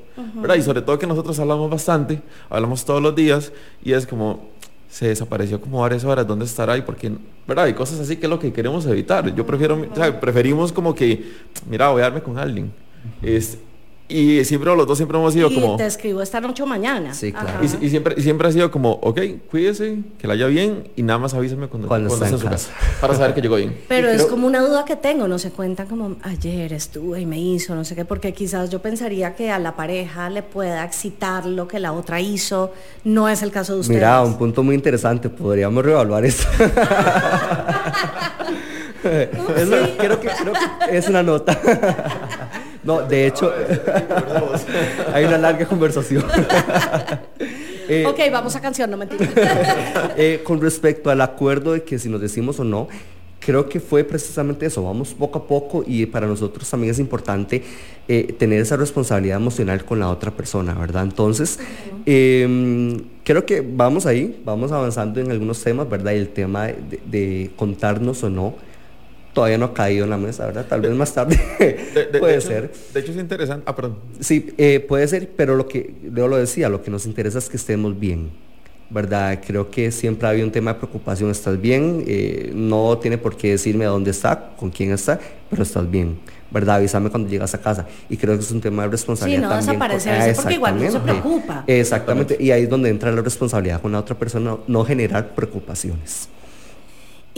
[0.58, 3.52] Y sobre todo que nosotros hablamos bastante, hablamos todos los días
[3.84, 4.50] y es como,
[4.90, 6.78] se desapareció como varias horas, ¿dónde estará?
[6.78, 7.12] Y porque,
[7.48, 7.68] ¿verdad?
[7.68, 9.34] Y cosas así que es lo que queremos evitar.
[9.36, 9.88] Yo prefiero,
[10.20, 11.32] preferimos como que,
[11.70, 12.72] mira, voy a darme con alguien.
[14.12, 15.78] Y siempre los dos siempre hemos sido como...
[15.78, 17.14] te escribo esta noche o mañana.
[17.14, 17.64] Sí, claro.
[17.64, 21.20] Y, siempre, y siempre ha sido como, ok, cuídese, que la haya bien y nada
[21.20, 22.72] más avísame cuando, cuando, esté en su casa.
[23.00, 23.78] Para saber que llegó bien.
[23.88, 27.40] Pero es como una duda que tengo, no se cuenta como ayer estuve y me
[27.40, 31.46] hizo, no sé qué, porque quizás yo pensaría que a la pareja le pueda excitar
[31.46, 32.74] lo que la otra hizo.
[33.04, 34.00] No es el caso de ustedes.
[34.00, 36.48] Mira, un punto muy interesante, podríamos reevaluar esto.
[39.04, 39.30] es,
[39.98, 40.54] creo, que, creo
[40.90, 41.58] que es una nota.
[42.84, 43.52] No, de hecho,
[45.14, 46.26] hay una larga conversación.
[47.92, 49.28] Eh, ok, vamos a canción, no mentira.
[50.16, 52.88] Eh, con respecto al acuerdo de que si nos decimos o no,
[53.40, 57.64] creo que fue precisamente eso, vamos poco a poco y para nosotros también es importante
[58.08, 61.02] eh, tener esa responsabilidad emocional con la otra persona, ¿verdad?
[61.02, 61.58] Entonces,
[62.06, 66.12] em, creo que vamos ahí, vamos avanzando en algunos temas, ¿verdad?
[66.12, 68.54] Y el tema de contarnos o no
[69.40, 70.66] todavía no ha caído en la mesa, ¿verdad?
[70.68, 71.40] Tal vez más tarde
[72.20, 72.70] puede ser.
[72.94, 73.64] de hecho es interesante.
[73.66, 74.00] Ah, perdón.
[74.20, 77.48] Sí, eh, puede ser, pero lo que yo lo decía, lo que nos interesa es
[77.48, 78.32] que estemos bien.
[78.90, 79.40] ¿Verdad?
[79.46, 82.04] Creo que siempre ha habido un tema de preocupación, ¿estás bien?
[82.06, 85.18] Eh, no tiene por qué decirme dónde está, con quién está,
[85.50, 86.18] pero estás bien.
[86.52, 86.78] ¿verdad?
[86.78, 87.86] Avísame cuando llegas a casa.
[88.10, 89.40] Y creo que es un tema de responsabilidad.
[89.40, 91.64] Sí, no también desaparecerse porque igual no se preocupa.
[91.68, 92.36] Exactamente.
[92.40, 96.28] Y ahí es donde entra la responsabilidad con la otra persona, no generar preocupaciones.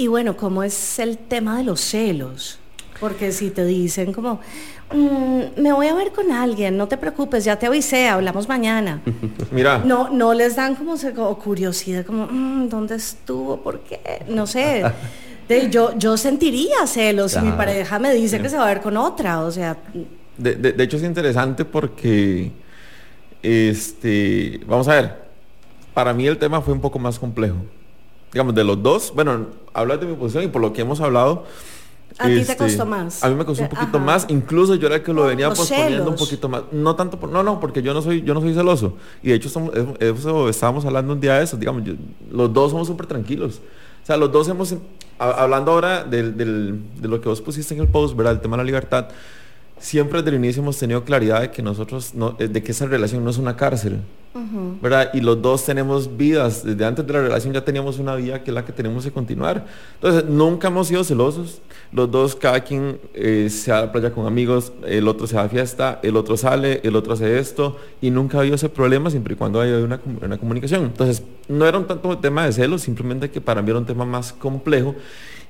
[0.01, 2.57] Y bueno, ¿cómo es el tema de los celos?
[2.99, 4.39] Porque si te dicen como,
[4.91, 9.03] mm, me voy a ver con alguien, no te preocupes, ya te avisé, hablamos mañana.
[9.51, 9.83] Mira.
[9.85, 10.95] No, no les dan como,
[11.37, 13.57] curiosidad, como, mm, ¿dónde estuvo?
[13.57, 14.23] ¿Por qué?
[14.27, 14.83] No sé.
[15.69, 18.97] yo, yo sentiría celos si mi pareja me dice que se va a ver con
[18.97, 19.77] otra, o sea.
[20.35, 22.51] De, de, hecho es interesante porque,
[23.43, 25.15] este, vamos a ver,
[25.93, 27.57] para mí el tema fue un poco más complejo.
[28.31, 31.45] Digamos, de los dos, bueno, hablas de mi posición y por lo que hemos hablado,
[32.17, 33.23] a ti te este, costó más.
[33.23, 36.09] A mí me costó un poquito más, incluso yo era el que lo venía posponiendo
[36.09, 36.63] un poquito más.
[36.71, 38.95] No tanto por, no, no, porque yo no soy, yo no soy celoso.
[39.23, 39.49] Y de hecho
[39.99, 41.83] eso, estábamos hablando un día de eso, digamos,
[42.31, 43.61] los dos somos súper tranquilos.
[44.03, 44.75] O sea, los dos hemos,
[45.19, 48.33] hablando ahora de lo que vos pusiste en el post, ¿verdad?
[48.33, 49.07] El tema de la libertad,
[49.79, 53.23] siempre desde el inicio hemos tenido claridad de que nosotros, no, de que esa relación
[53.23, 54.01] no es una cárcel.
[54.81, 55.09] ¿Verdad?
[55.13, 58.51] Y los dos tenemos vidas, desde antes de la relación ya teníamos una vida que
[58.51, 59.65] es la que tenemos que continuar.
[59.95, 64.11] Entonces, nunca hemos sido celosos, los dos, cada quien eh, se va a la playa
[64.11, 67.77] con amigos, el otro se va a fiesta, el otro sale, el otro hace esto,
[68.01, 70.83] y nunca ha habido ese problema siempre y cuando haya una, una comunicación.
[70.83, 74.05] Entonces, no era un tanto tema de celos, simplemente que para mí era un tema
[74.05, 74.95] más complejo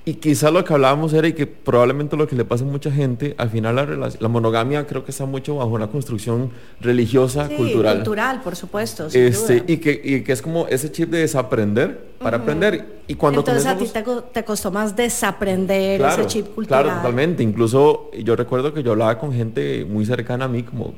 [0.03, 2.89] y quizá lo que hablábamos era y que probablemente lo que le pasa a mucha
[2.89, 7.55] gente, al final la, la monogamia creo que está mucho bajo una construcción religiosa, sí,
[7.55, 7.97] cultural.
[7.97, 9.07] cultural, por supuesto.
[9.13, 13.01] Este, Y, que, y que es como ese chip de desaprender para aprender.
[13.07, 13.85] Y cuando Entonces a ti
[14.33, 16.83] te, costó más desaprender ese chip cultural.
[16.83, 17.43] Claro, totalmente.
[17.43, 20.95] Incluso yo recuerdo que yo hablaba con gente muy cercana a mí, como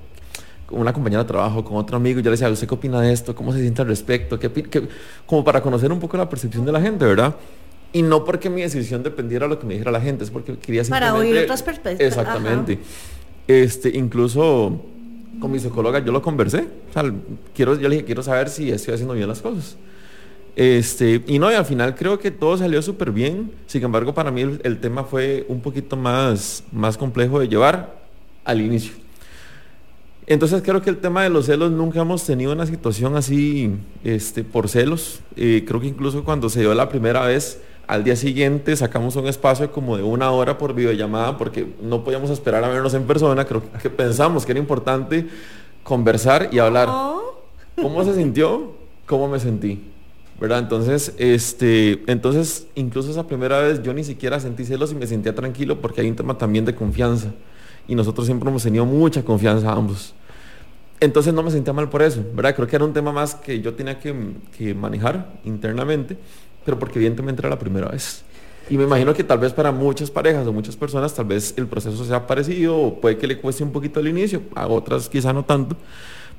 [0.72, 3.12] una compañera de trabajo, con otro amigo, y yo le decía, ¿usted qué opina de
[3.12, 3.36] esto?
[3.36, 4.40] ¿Cómo se siente al respecto?
[4.40, 4.88] ¿Qué, qué?
[5.26, 7.36] Como para conocer un poco la percepción de la gente, ¿verdad?
[7.94, 10.58] Y no porque mi decisión dependiera de lo que me dijera la gente, es porque
[10.58, 11.12] quería simplemente...
[11.12, 12.18] Para oír otras perspectivas.
[12.18, 12.80] Exactamente.
[13.48, 14.82] Este, incluso
[15.40, 16.68] con mi psicóloga yo lo conversé.
[16.90, 17.14] O sea,
[17.56, 19.78] quiero, yo le dije, quiero saber si estoy haciendo bien las cosas.
[20.56, 23.52] Este, y no, y al final creo que todo salió súper bien.
[23.68, 28.04] Sin embargo, para mí el, tema fue un poquito más, más complejo de llevar
[28.44, 28.94] al inicio.
[30.26, 33.72] Entonces creo que el tema de los celos nunca hemos tenido una situación así
[34.04, 35.20] este, por celos.
[35.36, 39.28] Eh, creo que incluso cuando se dio la primera vez, al día siguiente sacamos un
[39.28, 43.46] espacio como de una hora por videollamada porque no podíamos esperar a vernos en persona.
[43.46, 45.28] Creo que pensamos que era importante
[45.84, 46.90] conversar y hablar.
[47.82, 48.74] ¿Cómo se sintió?
[49.06, 49.94] ¿Cómo me sentí?
[50.40, 50.60] ¿verdad?
[50.60, 55.34] Entonces, este, entonces, incluso esa primera vez yo ni siquiera sentí celos y me sentía
[55.34, 57.32] tranquilo porque hay un tema también de confianza.
[57.88, 60.14] Y nosotros siempre hemos tenido mucha confianza ambos.
[61.00, 62.56] Entonces no me sentía mal por eso, ¿verdad?
[62.56, 64.14] Creo que era un tema más que yo tenía que,
[64.58, 66.18] que manejar internamente
[66.66, 68.24] pero porque evidentemente era la primera vez.
[68.70, 71.68] Y me imagino que tal vez para muchas parejas o muchas personas tal vez el
[71.68, 75.34] proceso sea parecido o puede que le cueste un poquito al inicio, a otras quizá
[75.34, 75.76] no tanto,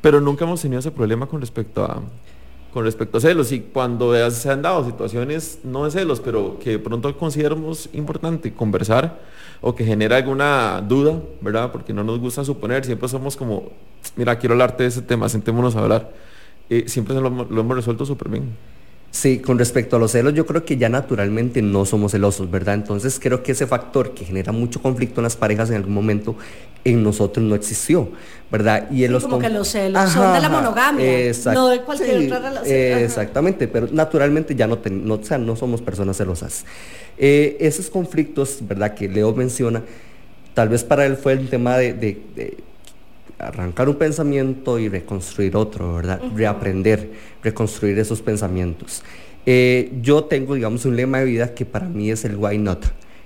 [0.00, 2.02] pero nunca hemos tenido ese problema con respecto a
[2.72, 6.70] con respecto a celos y cuando se han dado situaciones no de celos, pero que
[6.70, 9.20] de pronto consideramos importante conversar
[9.60, 11.70] o que genera alguna duda, ¿verdad?
[11.70, 13.70] Porque no nos gusta suponer, siempre somos como,
[14.16, 16.12] mira, quiero hablarte de ese tema, sentémonos a hablar.
[16.68, 18.56] Eh, siempre lo, lo hemos resuelto súper bien.
[19.14, 22.74] Sí, con respecto a los celos, yo creo que ya naturalmente no somos celosos, ¿verdad?
[22.74, 26.34] Entonces creo que ese factor que genera mucho conflicto en las parejas en algún momento
[26.82, 28.08] en nosotros no existió,
[28.50, 28.90] ¿verdad?
[28.90, 32.40] Y en los como que los celos son de la monogamia, no de cualquier otra
[32.40, 32.76] relación.
[32.76, 36.64] exactamente, pero naturalmente ya no, no, o sea, no somos personas celosas.
[37.16, 38.94] Eh, esos conflictos, ¿verdad?
[38.94, 39.84] Que Leo menciona,
[40.54, 41.92] tal vez para él fue el tema de
[43.38, 46.20] arrancar un pensamiento y reconstruir otro, ¿verdad?
[46.34, 47.10] Reaprender,
[47.42, 49.02] reconstruir esos pensamientos.
[49.46, 52.84] Eh, yo tengo, digamos, un lema de vida que para mí es el why not,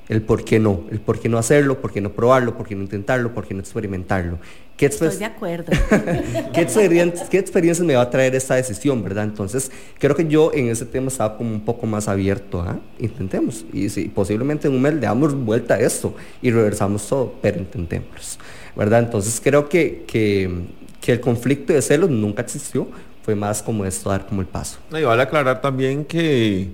[0.09, 2.75] el por qué no, el por qué no hacerlo, por qué no probarlo, por qué
[2.75, 4.39] no intentarlo, por qué no experimentarlo.
[4.79, 5.73] ¿Qué Estoy de acuerdo.
[6.55, 9.25] ¿qué, experiencias, ¿Qué experiencias me va a traer esta decisión, verdad?
[9.25, 12.79] Entonces, creo que yo en ese tema estaba como un poco más abierto, ¿ah?
[13.01, 13.67] Intentemos.
[13.73, 17.59] Y si posiblemente en un mes le damos vuelta a esto y reversamos todo, pero
[17.59, 18.39] intentemos.
[18.79, 19.01] ¿verdad?
[19.01, 22.87] Entonces creo que, que, el conflicto de celos nunca existió,
[23.23, 24.79] fue más como esto dar como el paso.
[24.93, 26.69] y vale aclarar también que,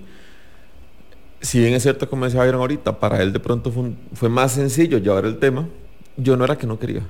[1.41, 3.73] si bien es cierto como decía Byron ahorita, para él de pronto
[4.13, 5.67] fue, más sencillo llevar el tema,
[6.17, 7.01] yo no era que no quería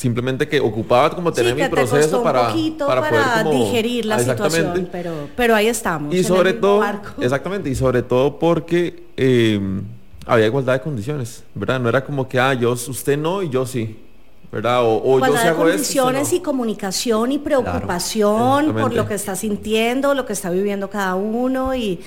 [0.00, 5.66] simplemente que ocupaba como tener mi proceso para, para, digerir la situación, pero, pero ahí
[5.66, 6.14] estamos.
[6.14, 6.82] Y sobre todo,
[7.20, 9.60] exactamente, y sobre todo porque eh,
[10.24, 11.78] había igualdad de condiciones, ¿verdad?
[11.80, 13.98] No era como que, ah, yo, usted no y yo sí.
[14.50, 14.80] ¿verdad?
[14.82, 20.32] O, yo de condiciones y comunicación y preocupación por lo que está sintiendo, lo que
[20.32, 22.00] está viviendo cada uno y,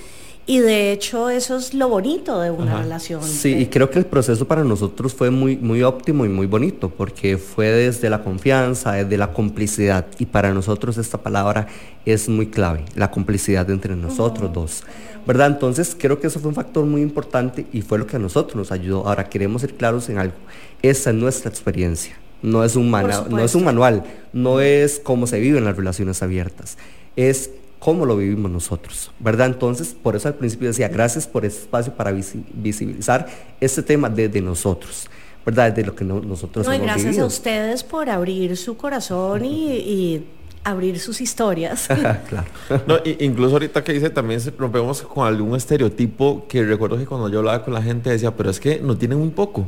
[0.46, 3.24] Y de hecho eso es lo bonito de una relación.
[3.24, 6.90] Sí, y creo que el proceso para nosotros fue muy, muy óptimo y muy bonito,
[6.90, 10.06] porque fue desde la confianza, desde la complicidad.
[10.20, 11.68] Y para nosotros esta palabra
[12.06, 14.84] es muy clave, la complicidad entre nosotros dos.
[15.26, 15.48] ¿Verdad?
[15.48, 18.58] Entonces creo que eso fue un factor muy importante y fue lo que a nosotros
[18.58, 19.08] nos ayudó.
[19.08, 20.36] Ahora queremos ser claros en algo.
[20.82, 22.18] Esa es nuestra experiencia.
[22.42, 26.78] No es un, no es un manual, no es cómo se viven las relaciones abiertas.
[27.16, 27.52] Es
[27.84, 29.48] cómo lo vivimos nosotros, ¿verdad?
[29.48, 33.28] Entonces, por eso al principio decía, gracias por este espacio para visibilizar
[33.60, 35.10] este tema desde nosotros.
[35.46, 35.74] ¿Verdad?
[35.74, 40.24] Desde lo que nosotros no, y gracias a ustedes por abrir su corazón y,
[40.64, 41.88] abrir sus historias.
[42.30, 42.48] claro.
[42.88, 47.40] no, incluso ahorita que dice, también rompemos con algún estereotipo que recuerdo que cuando yo
[47.40, 49.68] hablaba con la gente decía, pero es que no tienen muy poco.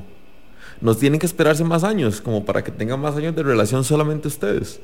[0.79, 4.29] Nos tienen que esperarse más años, como para que tengan más años de relación solamente
[4.29, 4.79] ustedes.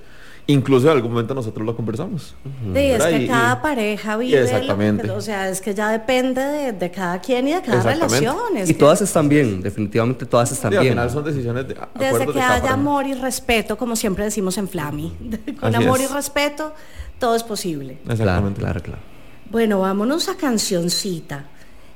[0.47, 2.35] Incluso en algún momento nosotros lo conversamos.
[2.73, 4.41] Sí, es que cada pareja vive.
[4.41, 5.09] Exactamente.
[5.11, 8.37] o sea, es que ya depende de, cada quien y de cada relación.
[8.65, 10.81] y todas están bien, definitivamente todas están bien.
[10.81, 11.77] Al final son decisiones de.
[11.95, 15.13] Desde que haya amor y respeto, como siempre decimos en Flami.
[15.59, 16.73] Con amor y respeto,
[17.19, 17.99] todo es posible.
[18.07, 18.59] Exactamente.
[18.59, 18.99] Claro, claro,
[19.49, 21.45] Bueno, vámonos a cancioncita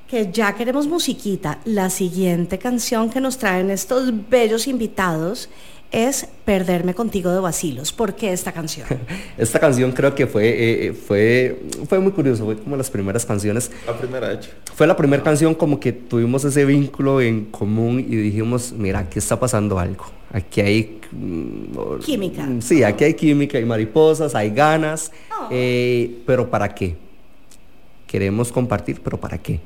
[0.07, 1.59] que ya queremos musiquita.
[1.65, 5.49] La siguiente canción que nos traen estos bellos invitados
[5.95, 7.93] es Perderme contigo de Basilos.
[7.93, 8.85] ¿Por qué esta canción?
[9.37, 13.25] esta canción creo que fue, eh, eh, fue, fue muy curioso, fue como las primeras
[13.25, 13.71] canciones.
[13.87, 14.49] La primera hecha.
[14.75, 19.19] Fue la primera canción como que tuvimos ese vínculo en común y dijimos, mira, aquí
[19.19, 20.05] está pasando algo.
[20.33, 20.99] Aquí hay...
[21.11, 22.45] Mm, química.
[22.59, 25.13] Sí, aquí hay química, hay mariposas, hay ganas.
[25.31, 25.47] Oh.
[25.49, 26.97] Eh, pero ¿para qué?
[28.05, 29.61] Queremos compartir, pero ¿para qué?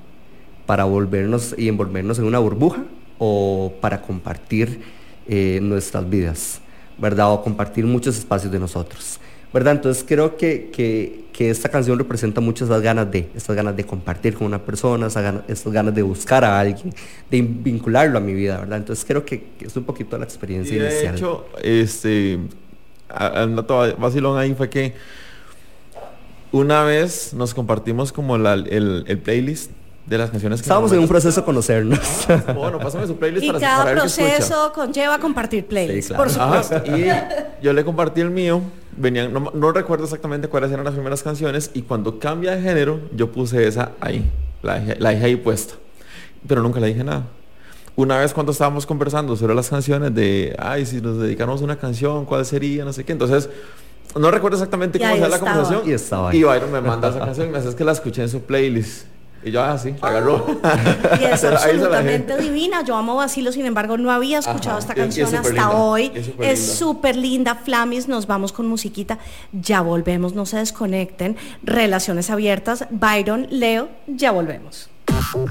[0.68, 2.84] ¿Para volvernos y envolvernos en una burbuja?
[3.18, 4.99] ¿O para compartir?
[5.32, 6.60] Eh, nuestras vidas,
[6.98, 7.32] ¿verdad?
[7.32, 9.20] O compartir muchos espacios de nosotros,
[9.54, 9.76] ¿verdad?
[9.76, 14.34] Entonces creo que, que, esta canción representa muchas esas ganas de, estas ganas de compartir
[14.34, 16.92] con una persona, estas ganas, de buscar a alguien,
[17.30, 18.80] de vincularlo a mi vida, ¿verdad?
[18.80, 24.36] Entonces creo que, es un poquito la experiencia y de hecho, este, el dato vacilón
[24.36, 24.96] ahí fue que
[26.52, 29.70] una vez nos compartimos como el, el playlist
[30.10, 32.00] de las canciones que Estábamos en un proceso de conocernos.
[32.56, 36.82] bueno, pásame su playlist y cada proceso conlleva compartir playlists, por supuesto.
[36.86, 37.06] y
[37.62, 38.62] yo le compartí el mío.
[38.98, 41.70] Venían, no, recuerdo exactamente cuáles eran las primeras canciones.
[41.76, 44.30] Y cuando cambia de género, yo puse esa ahí.
[44.64, 45.76] La, la dejé ahí puesta.
[46.48, 47.28] Pero nunca le dije nada.
[47.96, 51.78] Una vez cuando estábamos conversando sobre las canciones de, ay, si nos dedicamos a una
[51.78, 52.84] canción, ¿cuál sería?
[52.84, 53.12] No sé qué.
[53.12, 53.48] Entonces,
[54.16, 55.82] no recuerdo exactamente cómo sea la conversación.
[55.86, 56.40] Y estaba ahí.
[56.40, 59.06] Y Byron me manda esa canción y me hace que la escuché en su playlist.
[59.44, 60.46] Y yo así, ah, agarró.
[61.20, 62.84] Y es absolutamente divina.
[62.84, 66.12] Yo amo Basilo, sin embargo, no había escuchado esta canción hasta hoy.
[66.40, 67.56] Es súper linda.
[67.56, 69.20] Flamis, nos vamos con musiquita.
[69.52, 71.38] Ya volvemos, no se desconecten.
[71.64, 72.86] Relaciones abiertas.
[72.90, 74.90] Byron, Leo, ya volvemos.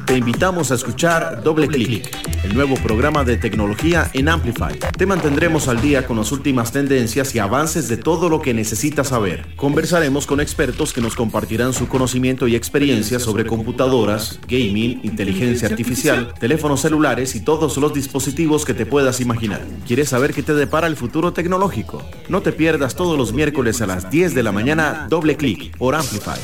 [0.06, 2.10] Te invitamos a escuchar Doble Clic,
[2.42, 4.78] el nuevo programa de tecnología en Amplify.
[4.96, 9.08] Te mantendremos al día con las últimas tendencias y avances de todo lo que necesitas
[9.08, 9.46] saber.
[9.56, 16.34] Conversaremos con expertos que nos compartirán su conocimiento y experiencia sobre computadoras, gaming, inteligencia artificial,
[16.40, 19.60] teléfonos celulares y todos los dispositivos que te puedas imaginar.
[19.86, 22.02] ¿Quieres saber qué te depara el futuro tecnológico?
[22.28, 25.94] No te pierdas todos los miércoles a las 10 de la mañana Doble Clic por
[25.94, 26.38] Amplify.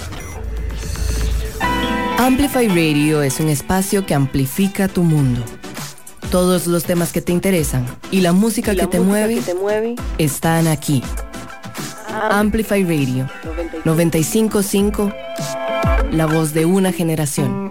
[2.18, 5.42] Amplify Radio es un espacio que amplifica tu mundo.
[6.30, 11.02] Todos los temas que te interesan y la música, que, te mueve, están aquí.
[12.30, 13.28] Amplify Radio
[13.84, 15.12] 955,
[16.12, 17.68] la voz de una generación.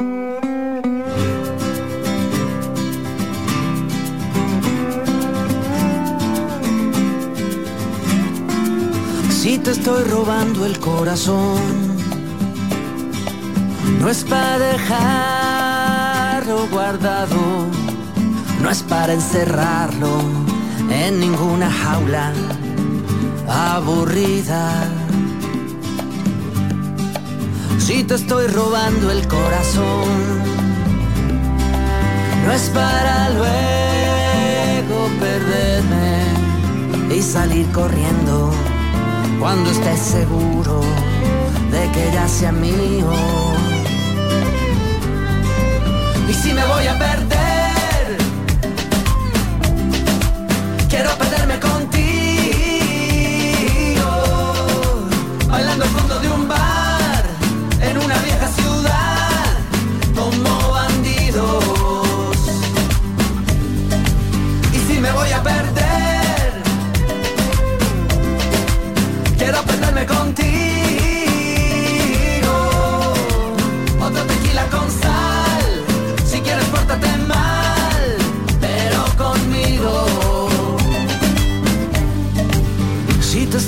[9.29, 11.82] Si te estoy robando el corazón
[13.99, 17.67] no es para dejarlo guardado,
[18.61, 20.21] no es para encerrarlo
[20.89, 22.31] en ninguna jaula
[23.47, 24.87] aburrida.
[27.77, 30.07] Si te estoy robando el corazón,
[32.45, 36.23] no es para luego perderme
[37.15, 38.51] y salir corriendo
[39.39, 40.81] cuando estés seguro
[41.71, 43.11] de que ya sea mío.
[46.53, 47.42] Me voy a perder,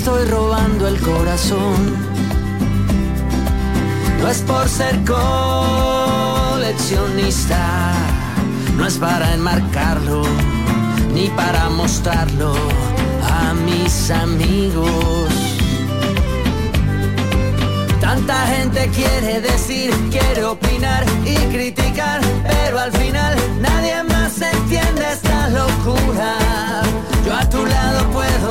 [0.06, 1.96] estoy robando el corazón.
[4.20, 7.92] No es por ser coleccionista,
[8.76, 10.22] no es para enmarcarlo,
[11.12, 12.54] ni para mostrarlo
[13.24, 15.28] a mis amigos.
[18.00, 25.48] Tanta gente quiere decir, quiere opinar y criticar, pero al final nadie más entiende esta
[25.48, 26.36] locura.
[27.26, 28.45] Yo a tu lado puedo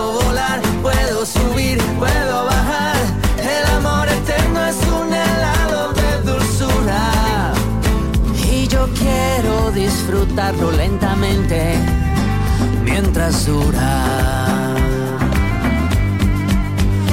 [10.54, 11.76] lentamente
[12.84, 14.76] mientras dura.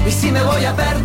[0.06, 1.01] Y si me voy a perder,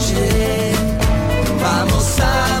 [0.00, 0.72] noche.
[1.60, 2.59] Vamos a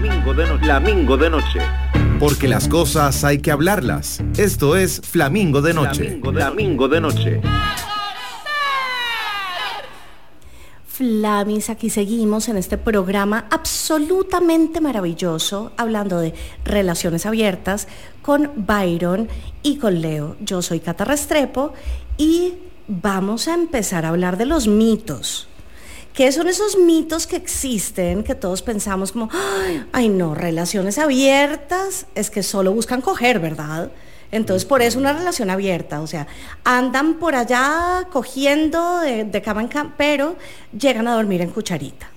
[0.00, 0.64] Flamingo de noche.
[0.64, 1.60] Flamingo de noche.
[2.18, 4.22] Porque las cosas hay que hablarlas.
[4.38, 6.04] Esto es Flamingo de Noche.
[6.04, 7.40] Flamingo de, Flamingo de noche.
[10.86, 16.32] Flamis, aquí seguimos en este programa absolutamente maravilloso, hablando de
[16.64, 17.86] relaciones abiertas
[18.22, 19.28] con Byron
[19.62, 20.36] y con Leo.
[20.40, 21.74] Yo soy Cata Restrepo
[22.16, 22.54] y
[22.88, 25.49] vamos a empezar a hablar de los mitos.
[26.20, 29.30] ¿Qué son esos mitos que existen que todos pensamos como,
[29.90, 33.90] ay, no, relaciones abiertas es que solo buscan coger, ¿verdad?
[34.30, 36.26] Entonces, por eso una relación abierta, o sea,
[36.62, 40.36] andan por allá cogiendo de, de cama en cama, pero
[40.78, 42.10] llegan a dormir en cucharita.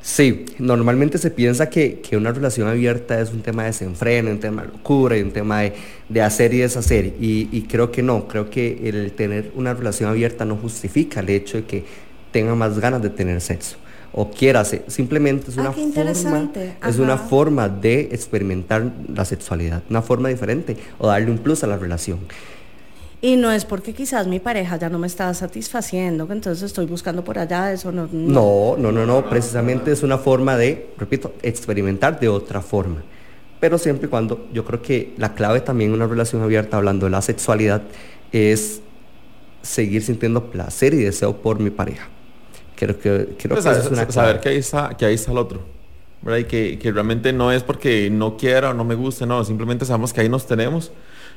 [0.00, 4.40] Sí, normalmente se piensa que, que una relación abierta es un tema de desenfreno, un
[4.40, 5.72] tema de locura y un tema de,
[6.08, 7.14] de hacer y deshacer.
[7.20, 11.58] Y creo que no, creo que el tener una relación abierta no justifica el hecho
[11.58, 11.84] de que
[12.32, 13.76] tenga más ganas de tener sexo
[14.12, 14.84] o quiera hacer.
[14.88, 16.50] Simplemente es Ah, una forma,
[16.88, 21.66] es una forma de experimentar la sexualidad, una forma diferente o darle un plus a
[21.66, 22.18] la relación.
[23.24, 26.86] Y no es porque quizás mi pareja ya no me está satisfaciendo, que entonces estoy
[26.86, 28.08] buscando por allá, eso no.
[28.10, 33.02] No, no, no, no, precisamente es una forma de, repito, experimentar de otra forma.
[33.60, 37.06] Pero siempre y cuando, yo creo que la clave también en una relación abierta, hablando
[37.06, 37.82] de la sexualidad,
[38.32, 38.80] es
[39.62, 42.08] seguir sintiendo placer y deseo por mi pareja.
[42.86, 45.14] Creo que, creo Pues que eso saber, es una saber que ahí está, que ahí
[45.14, 45.60] está el otro.
[46.22, 46.38] ¿verdad?
[46.38, 49.84] Y que, que realmente no es porque no quiera o no me guste, no, simplemente
[49.84, 50.92] sabemos que ahí nos tenemos,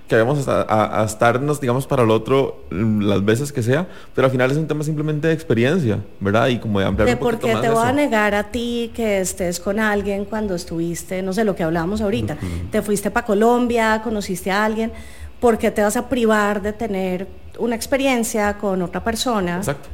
[0.07, 3.87] que vamos a, a- a estarnos, digamos, para el otro mm, las veces que sea,
[4.13, 6.49] pero al final es un tema simplemente de experiencia, ¿verdad?
[6.49, 7.95] Y como de ampliar De un por qué más te voy a eso.
[7.95, 12.37] negar a ti que estés con alguien cuando estuviste, no sé, lo que hablábamos ahorita,
[12.71, 14.91] te fuiste para Colombia, conociste a alguien,
[15.39, 17.27] ¿por qué te vas a privar de tener
[17.57, 19.57] una experiencia con otra persona?
[19.57, 19.89] Exacto.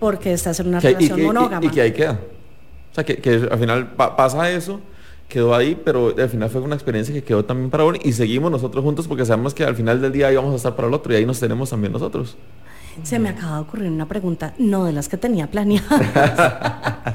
[0.00, 1.66] Porque estás en una Que- y, relación que, y- monógama.
[1.66, 2.18] y que ahí queda.
[2.90, 4.80] O sea, que, que al final pa- pasa eso,
[5.28, 8.50] quedó ahí, pero al final fue una experiencia que quedó también para uno y seguimos
[8.50, 11.12] nosotros juntos porque sabemos que al final del día íbamos a estar para el otro
[11.12, 12.36] y ahí nos tenemos también nosotros.
[13.04, 17.14] Se me acaba de ocurrir una pregunta, no de las que tenía planeadas.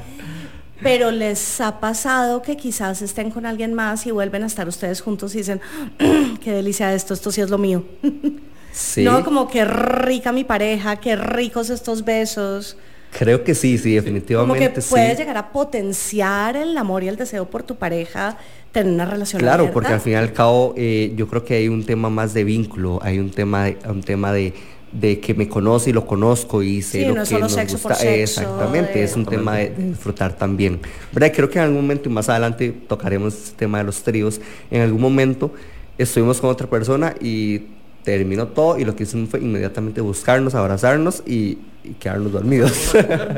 [0.82, 5.00] Pero les ha pasado que quizás estén con alguien más y vuelven a estar ustedes
[5.00, 5.60] juntos y dicen,
[6.42, 7.84] qué delicia esto, esto sí es lo mío.
[8.98, 12.76] No como qué rica mi pareja, qué ricos estos besos.
[13.18, 14.58] Creo que sí, sí, definitivamente.
[14.58, 18.36] Como que puedes llegar a potenciar el amor y el deseo por tu pareja,
[18.72, 21.68] tener una relación Claro, porque al fin y al cabo eh, yo creo que hay
[21.68, 24.52] un tema más de vínculo, hay un tema de, un tema de,
[25.00, 27.94] que me conoce y lo conozco y sé lo que nos gusta.
[28.04, 30.80] Exactamente, es un tema de, disfrutar también.
[31.12, 31.32] ¿Verdad?
[31.34, 34.40] Creo que en algún momento, y más adelante tocaremos el este tema de los tríos,
[34.70, 35.52] en algún momento
[35.96, 37.62] estuvimos con otra persona y
[38.06, 41.58] terminó todo y lo que hicimos fue inmediatamente buscarnos, abrazarnos y,
[41.98, 42.92] quedarnos dormidos.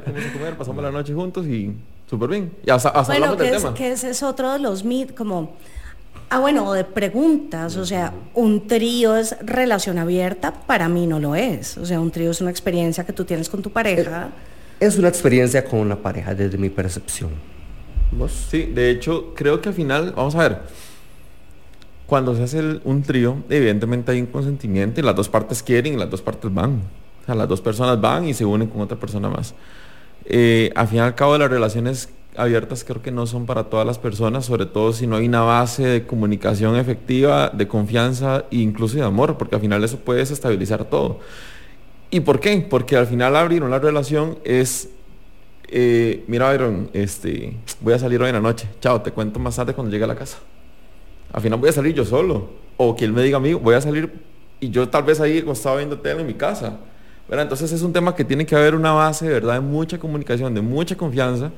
[0.58, 1.72] pasamos la noche juntos y
[2.08, 2.52] súper bien.
[2.66, 5.56] Y hasta, bueno, que es, Que ese es otro de los mit, como,
[6.28, 11.34] ah bueno, de preguntas, o sea, un trío es relación abierta, para mí no lo
[11.34, 11.78] es.
[11.78, 14.28] O sea, un trío es una experiencia que tú tienes con tu pareja.
[14.80, 17.30] Es una experiencia con una pareja, desde mi percepción.
[18.12, 18.48] ¿Vos?
[18.50, 20.58] Sí, de hecho, creo que al final, vamos a ver,
[22.08, 25.96] cuando se hace un trío, evidentemente hay un consentimiento y las dos partes quieren y
[25.98, 26.80] las dos partes van.
[27.22, 29.54] O sea, las dos personas van y se unen con otra persona más.
[30.24, 33.86] Eh, al fin y al cabo, las relaciones abiertas creo que no son para todas
[33.86, 38.56] las personas, sobre todo si no hay una base de comunicación efectiva, de confianza e
[38.56, 41.20] incluso de amor, porque al final eso puede desestabilizar todo.
[42.08, 42.66] ¿Y por qué?
[42.70, 44.88] Porque al final abrir una relación es,
[45.68, 49.56] eh, mira, Byron, este, voy a salir hoy en la noche, chao, te cuento más
[49.56, 50.38] tarde cuando llegue a la casa
[51.32, 52.50] al final voy a salir yo solo.
[52.76, 54.12] O que él me diga a mí, voy a salir
[54.60, 56.78] y yo tal vez ahí estaba viendo tele en mi casa.
[57.30, 59.54] Entonces es un tema que tiene que haber una base, ¿verdad?
[59.54, 61.52] De mucha comunicación, de mucha confianza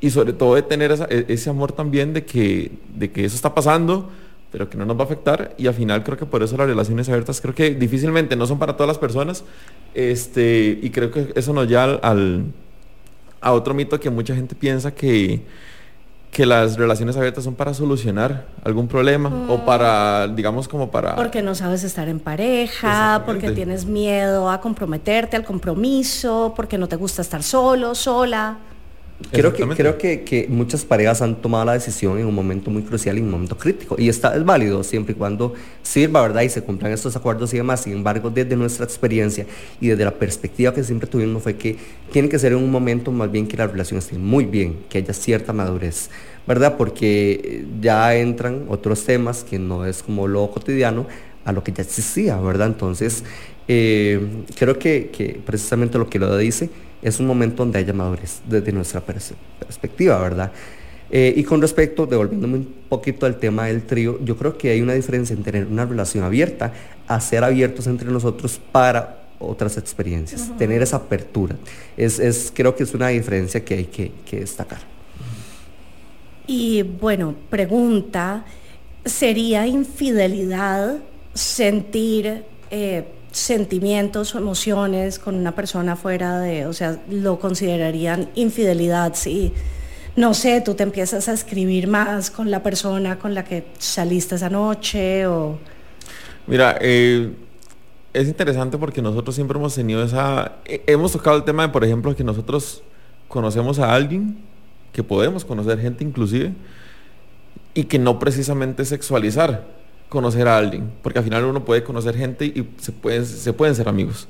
[0.00, 3.54] y sobre todo de tener e, ese amor también de que, de que eso está
[3.54, 4.10] pasando,
[4.50, 5.54] pero que no nos va a afectar.
[5.58, 8.58] Y al final creo que por eso las relaciones abiertas creo que difícilmente no son
[8.58, 9.44] para todas las personas.
[9.92, 12.46] Este, y creo que eso nos lleva al,
[13.40, 15.42] a otro mito que mucha gente piensa que
[16.34, 19.64] que las relaciones abiertas son para solucionar algún problema o mm.
[19.64, 21.14] para, digamos, como para...
[21.14, 26.88] Porque no sabes estar en pareja, porque tienes miedo a comprometerte al compromiso, porque no
[26.88, 28.58] te gusta estar solo, sola.
[29.30, 33.16] Creo, que, creo que, muchas parejas han tomado la decisión en un momento muy crucial
[33.16, 33.94] y en un momento crítico.
[33.96, 36.42] Y está, es válido siempre y cuando sirva, ¿verdad?
[36.42, 37.82] Y se cumplan estos acuerdos y demás.
[37.82, 39.46] Sin embargo, desde nuestra experiencia
[39.80, 41.76] y desde la perspectiva que siempre tuvimos fue que
[42.10, 44.98] tiene que ser en un momento más bien que la relación esté muy bien, que
[44.98, 46.10] haya cierta madurez,
[46.46, 46.76] ¿verdad?
[46.76, 51.06] Porque ya entran otros temas que no es como lo cotidiano
[51.44, 52.68] a lo que ya existía, ¿verdad?
[52.68, 53.22] Entonces,
[53.68, 54.20] eh,
[54.56, 56.70] creo que, que precisamente lo que lo dice
[57.02, 60.52] es un momento donde haya madurez desde nuestra perspectiva, ¿verdad?
[61.10, 64.80] Eh, y con respecto, devolviéndome un poquito al tema del trío, yo creo que hay
[64.80, 66.72] una diferencia en tener una relación abierta
[67.06, 71.56] a ser abiertos entre nosotros para otras experiencias, tener esa apertura.
[71.96, 74.80] Es, creo que es una diferencia que hay que, destacar.
[76.46, 78.44] Y bueno, pregunta,
[79.04, 80.98] ¿sería infidelidad
[81.34, 82.44] sentir...
[82.70, 83.04] Eh,
[83.34, 89.52] sentimientos o emociones con una persona fuera de, o sea, lo considerarían infidelidad si,
[90.14, 94.36] no sé, tú te empiezas a escribir más con la persona con la que saliste
[94.36, 95.58] esa noche o...
[96.46, 97.32] Mira, eh,
[98.12, 102.14] es interesante porque nosotros siempre hemos tenido esa, hemos tocado el tema de, por ejemplo,
[102.14, 102.84] que nosotros
[103.26, 104.38] conocemos a alguien,
[104.92, 106.52] que podemos conocer gente inclusive,
[107.74, 109.73] y que no precisamente sexualizar
[110.08, 113.74] conocer a alguien, porque al final uno puede conocer gente y se pueden, se pueden
[113.74, 114.28] ser amigos.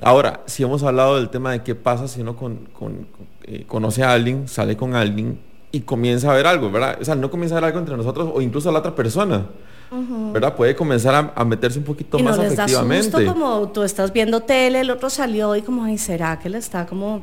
[0.00, 2.68] Ahora, si hemos hablado del tema de qué pasa si uno con,
[3.44, 5.38] eh, conoce a alguien, sale con alguien
[5.70, 6.98] y comienza a ver algo, ¿verdad?
[7.00, 9.46] O sea, no comienza a ver algo entre nosotros o incluso a la otra persona.
[10.32, 10.56] ¿verdad?
[10.56, 13.26] Puede comenzar a, meterse un poquito más no afectivamente.
[13.26, 16.86] como tú estás viendo tele, el otro salió y como, ay, ¿será que le está
[16.86, 17.22] como,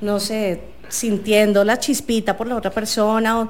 [0.00, 3.48] no sé, sintiendo la chispita por la otra persona?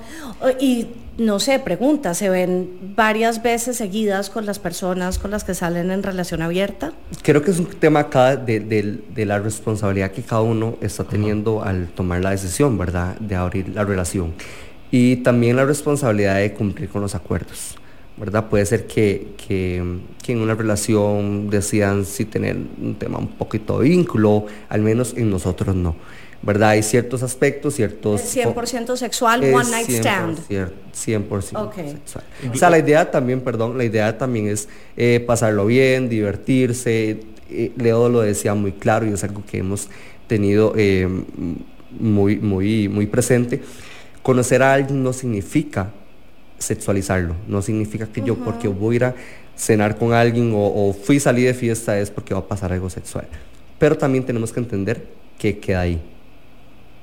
[0.60, 0.86] y
[1.20, 5.90] no sé, pregunta, ¿se ven varias veces seguidas con las personas con las que salen
[5.90, 6.92] en relación abierta?
[7.22, 11.88] Creo que es un tema acá de, la responsabilidad que cada uno está teniendo al
[11.88, 13.16] tomar la decisión, ¿verdad?
[13.18, 14.32] De abrir la relación.
[14.90, 17.76] Y también la responsabilidad de cumplir con los acuerdos.
[18.16, 18.48] ¿verdad?
[18.48, 23.88] Puede ser que, que, en una relación decidan si tener un tema un poquito de
[23.88, 25.96] vínculo, al menos en nosotros no.
[26.42, 26.70] ¿Verdad?
[26.70, 28.22] Hay ciertos aspectos, ciertos...
[28.22, 30.38] ¿Es 100% sexual, one night stand?
[30.48, 32.24] 100% sexual.
[32.52, 37.20] O sea, la idea también, perdón, la idea también es eh, pasarlo bien, divertirse.
[37.50, 39.88] Eh, Leo lo decía muy claro y es algo que hemos
[40.26, 41.08] tenido eh,
[41.98, 43.60] muy, muy, muy presente.
[44.22, 45.90] Conocer a alguien no significa
[46.58, 49.14] sexualizarlo, no significa que yo porque voy a ir a
[49.56, 52.72] cenar con alguien o, o fui a salir de fiesta es porque va a pasar
[52.72, 53.26] algo sexual.
[53.78, 55.06] Pero también tenemos que entender
[55.38, 56.00] que queda ahí,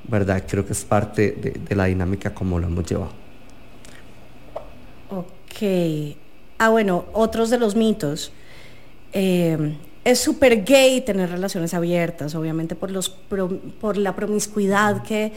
[0.08, 0.44] ¿verdad?
[0.48, 3.12] Creo que es parte de, la dinámica como lo hemos llevado.
[5.10, 6.18] Ok.
[6.60, 8.32] Ah, bueno, otros de los mitos.
[9.14, 9.78] eh,
[10.08, 15.34] es súper gay tener relaciones abiertas, obviamente por, los por la promiscuidad que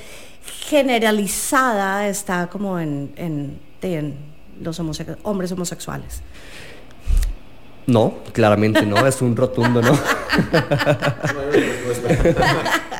[0.68, 4.14] generalizada está como en, en,
[4.62, 4.78] los
[5.24, 6.22] hombres homosexuales.
[7.88, 9.98] No, claramente no, es un rotundo no.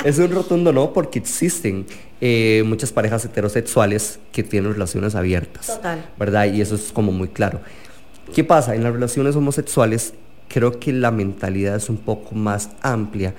[0.05, 1.87] Es un rotundo no porque existen
[2.21, 5.67] eh, muchas parejas heterosexuales que tienen relaciones abiertas.
[5.67, 6.05] Total.
[6.19, 6.53] ¿Verdad?
[6.53, 7.61] Y eso es como muy claro.
[8.35, 8.75] ¿Qué pasa?
[8.75, 10.15] En las relaciones homosexuales
[10.51, 13.35] creo que la mentalidad es un poco más amplia,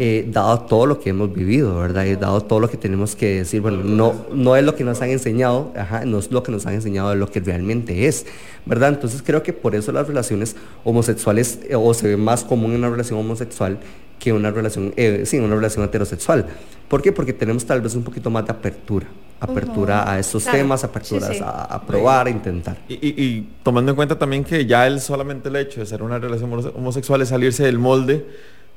[0.00, 2.04] eh, dado todo lo que hemos vivido, ¿verdad?
[2.04, 5.00] Y dado todo lo que tenemos que decir, bueno, no, no es lo que nos
[5.00, 5.72] han enseñado,
[6.04, 8.26] no es lo que nos han enseñado, es lo que realmente es,
[8.64, 8.88] ¿verdad?
[8.88, 12.78] Entonces creo que por eso las relaciones homosexuales, eh, o se ve más común en
[12.78, 13.78] una relación homosexual
[14.18, 16.46] que una relación, eh, sí, una relación heterosexual.
[16.88, 17.12] ¿Por qué?
[17.12, 19.06] Porque tenemos tal vez un poquito más de apertura,
[19.40, 22.78] apertura a estos temas, aperturas A, probar, a intentar.
[22.88, 26.52] Y, tomando en cuenta también que ya el solamente el hecho de ser una relación
[26.74, 28.26] homosexual es salirse del molde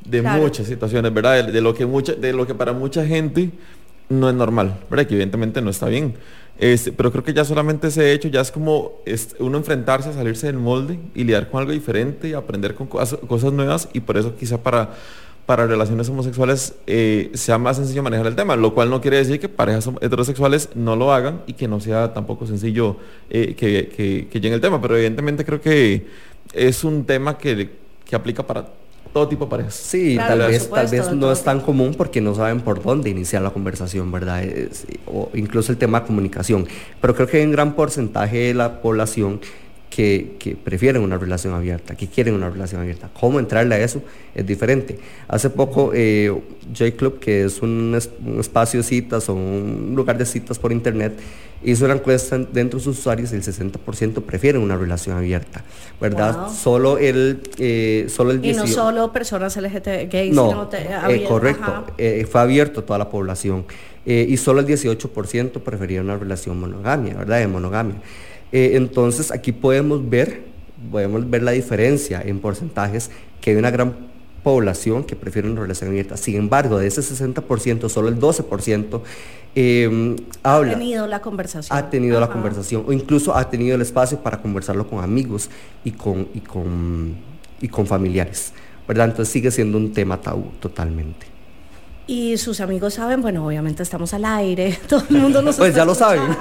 [0.06, 1.46] de muchas situaciones, ¿verdad?
[1.46, 3.52] De, lo que mucha, de lo que para mucha gente
[4.10, 5.06] no es normal, ¿verdad?
[5.06, 6.16] Que evidentemente no está bien.
[6.58, 9.02] Este, pero creo que ya solamente ese hecho ya es como
[9.40, 13.54] uno enfrentarse a salirse del molde y lidiar con algo diferente y aprender con cosas
[13.54, 14.90] nuevas y por eso quizá para
[15.50, 19.40] para relaciones homosexuales eh, sea más sencillo manejar el tema, lo cual no quiere decir
[19.40, 22.98] que parejas heterosexuales no lo hagan y que no sea tampoco sencillo
[23.32, 26.06] eh, que, que, que, llegue el tema, pero evidentemente creo que
[26.54, 27.68] es un tema que,
[28.06, 28.68] que aplica para
[29.12, 29.74] todo tipo de parejas.
[29.74, 33.42] Sí, tal vez, tal vez no es tan común porque no saben por dónde iniciar
[33.42, 34.44] la conversación, ¿verdad?
[35.08, 36.68] o incluso el tema de comunicación.
[37.02, 39.42] Pero creo que hay un gran porcentaje de la población
[39.90, 43.10] que, prefieren una relación abierta, que quieren una relación abierta.
[43.20, 44.02] ¿Cómo entrarle a eso?
[44.36, 45.00] Es diferente.
[45.28, 46.34] Hace poco eh,
[46.78, 48.00] J-Club, que es un,
[48.40, 51.14] espacio de citas o un lugar de citas por internet,
[51.64, 55.64] hizo una encuesta dentro de sus usuarios y el 60% prefieren una relación abierta,
[56.00, 56.50] ¿verdad?
[56.50, 62.26] Solo el eh, solo el Y no solo personas LGBT gays, no, eh, correcto, eh,
[62.30, 63.66] fue abierto a toda la población.
[64.06, 67.40] y solo el 18% prefería una relación monogamia, ¿verdad?
[67.40, 67.98] De monogamia.
[68.52, 70.44] Eh, entonces aquí podemos ver,
[70.92, 74.10] podemos ver la diferencia en porcentajes que hay una gran
[74.44, 76.18] población que prefiere una relación abierta.
[76.18, 79.02] Sin embargo, de ese 60%, solo el 12%
[79.56, 80.72] em, habla.
[80.72, 81.78] Ha tenido la conversación.
[81.78, 85.50] Ha tenido la conversación o incluso ha tenido el espacio para conversarlo con amigos
[85.84, 87.18] y con, y con,
[87.62, 88.54] y con familiares.
[88.88, 89.10] ¿verdad?
[89.10, 91.39] Entonces sigue siendo un tema tabú totalmente
[92.10, 95.86] y sus amigos saben, bueno, obviamente estamos al aire, todo el mundo nos Pues ya
[95.86, 96.36] lo saben.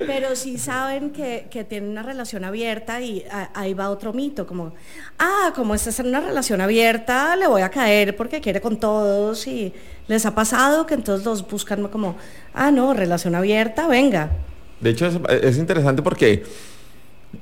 [0.00, 4.74] Pero sí saben que, que, tienen una relación abierta y ahí va otro mito, como,
[5.20, 9.46] ah, como esta es una relación abierta, le voy a caer porque quiere con todos
[9.46, 9.72] y
[10.08, 12.16] les ha pasado que entonces los buscan como,
[12.54, 14.32] ah, no, relación abierta, venga.
[14.80, 16.42] De hecho, es, interesante porque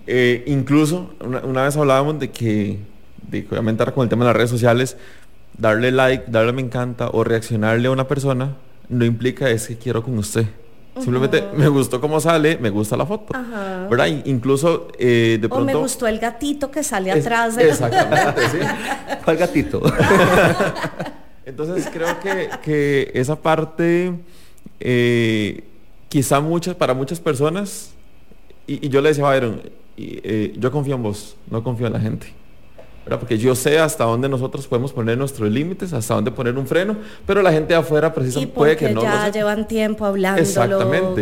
[0.07, 2.79] eh, incluso una, vez hablábamos de que,
[3.31, 4.99] de, obviamente con el tema de las redes sociales,
[5.59, 8.57] darle like, darle me encanta o reaccionarle a una persona
[8.89, 10.47] no implica es que quiero con usted.
[10.99, 13.35] Simplemente me gustó cómo sale, me gusta la foto.
[13.91, 14.07] ¿Verdad?
[14.25, 15.65] Incluso eh, de pronto...
[15.65, 18.59] O me gustó el gatito que sale atrás de Exactamente, sí.
[19.25, 19.83] ¿Cuál gatito?
[21.45, 24.15] Entonces creo que, que esa parte,
[24.81, 25.65] eh,
[26.09, 27.91] quizá muchas, para muchas personas,
[28.67, 29.63] y, yo le decía a Byron,
[29.99, 32.33] eh, yo confío en vos, no confío en la gente.
[33.09, 36.97] Porque yo sé hasta dónde nosotros podemos poner nuestros límites, hasta dónde poner un freno,
[37.25, 39.03] pero la gente de afuera precisamente puede que no.
[39.03, 40.43] Ya llevan tiempo hablando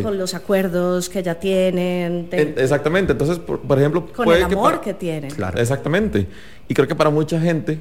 [0.02, 2.28] con los acuerdos que ya tienen.
[2.32, 3.12] Exactamente.
[3.12, 5.30] Entonces, por, ejemplo, con el amor que, tienen.
[5.30, 5.60] Claro.
[5.60, 6.26] Exactamente.
[6.68, 7.78] Y creo que para mucha gente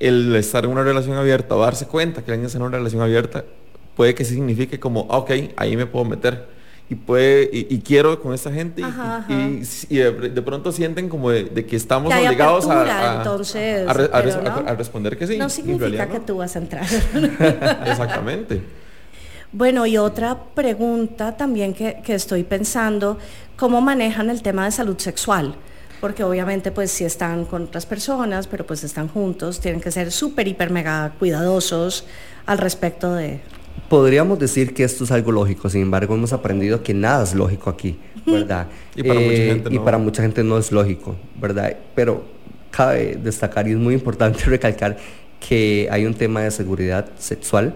[0.00, 3.02] el estar en una relación abierta o darse cuenta que alguien está en una relación
[3.02, 3.44] abierta
[3.94, 6.57] puede que signifique como, ah, ok, ahí me puedo meter
[6.90, 8.82] y puede y, quiero con esta gente
[9.88, 13.92] y, de, pronto sienten como de, que estamos obligados a, entonces, a,
[14.74, 15.36] responder que sí.
[15.36, 16.84] No significa que tú vas a entrar.
[17.86, 18.62] Exactamente.
[19.52, 23.18] Bueno, y otra pregunta también que, que, estoy pensando,
[23.56, 25.56] ¿cómo manejan el tema de salud sexual?
[26.00, 30.10] Porque obviamente pues si están con otras personas, pero pues están juntos, tienen que ser
[30.12, 32.04] súper, hiper, mega cuidadosos
[32.46, 33.40] al respecto de,
[33.88, 37.70] Podríamos decir que esto es algo lógico, sin embargo hemos aprendido que nada es lógico
[37.70, 38.66] aquí, ¿verdad?
[38.94, 39.76] y, para mucha eh, gente no.
[39.76, 41.76] y para mucha gente no es lógico, ¿verdad?
[41.94, 42.22] Pero
[42.70, 44.96] cabe destacar y es muy importante recalcar
[45.46, 47.74] que hay un tema de seguridad sexual.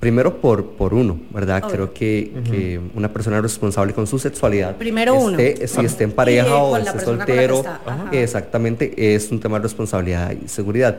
[0.00, 1.64] Primero por, por uno, ¿verdad?
[1.68, 4.76] Creo que, una persona responsable con su sexualidad.
[4.76, 5.68] Primero esté, uno.
[5.68, 7.64] Si esté en pareja o esté soltero,
[8.12, 10.98] exactamente, es un tema de responsabilidad y seguridad.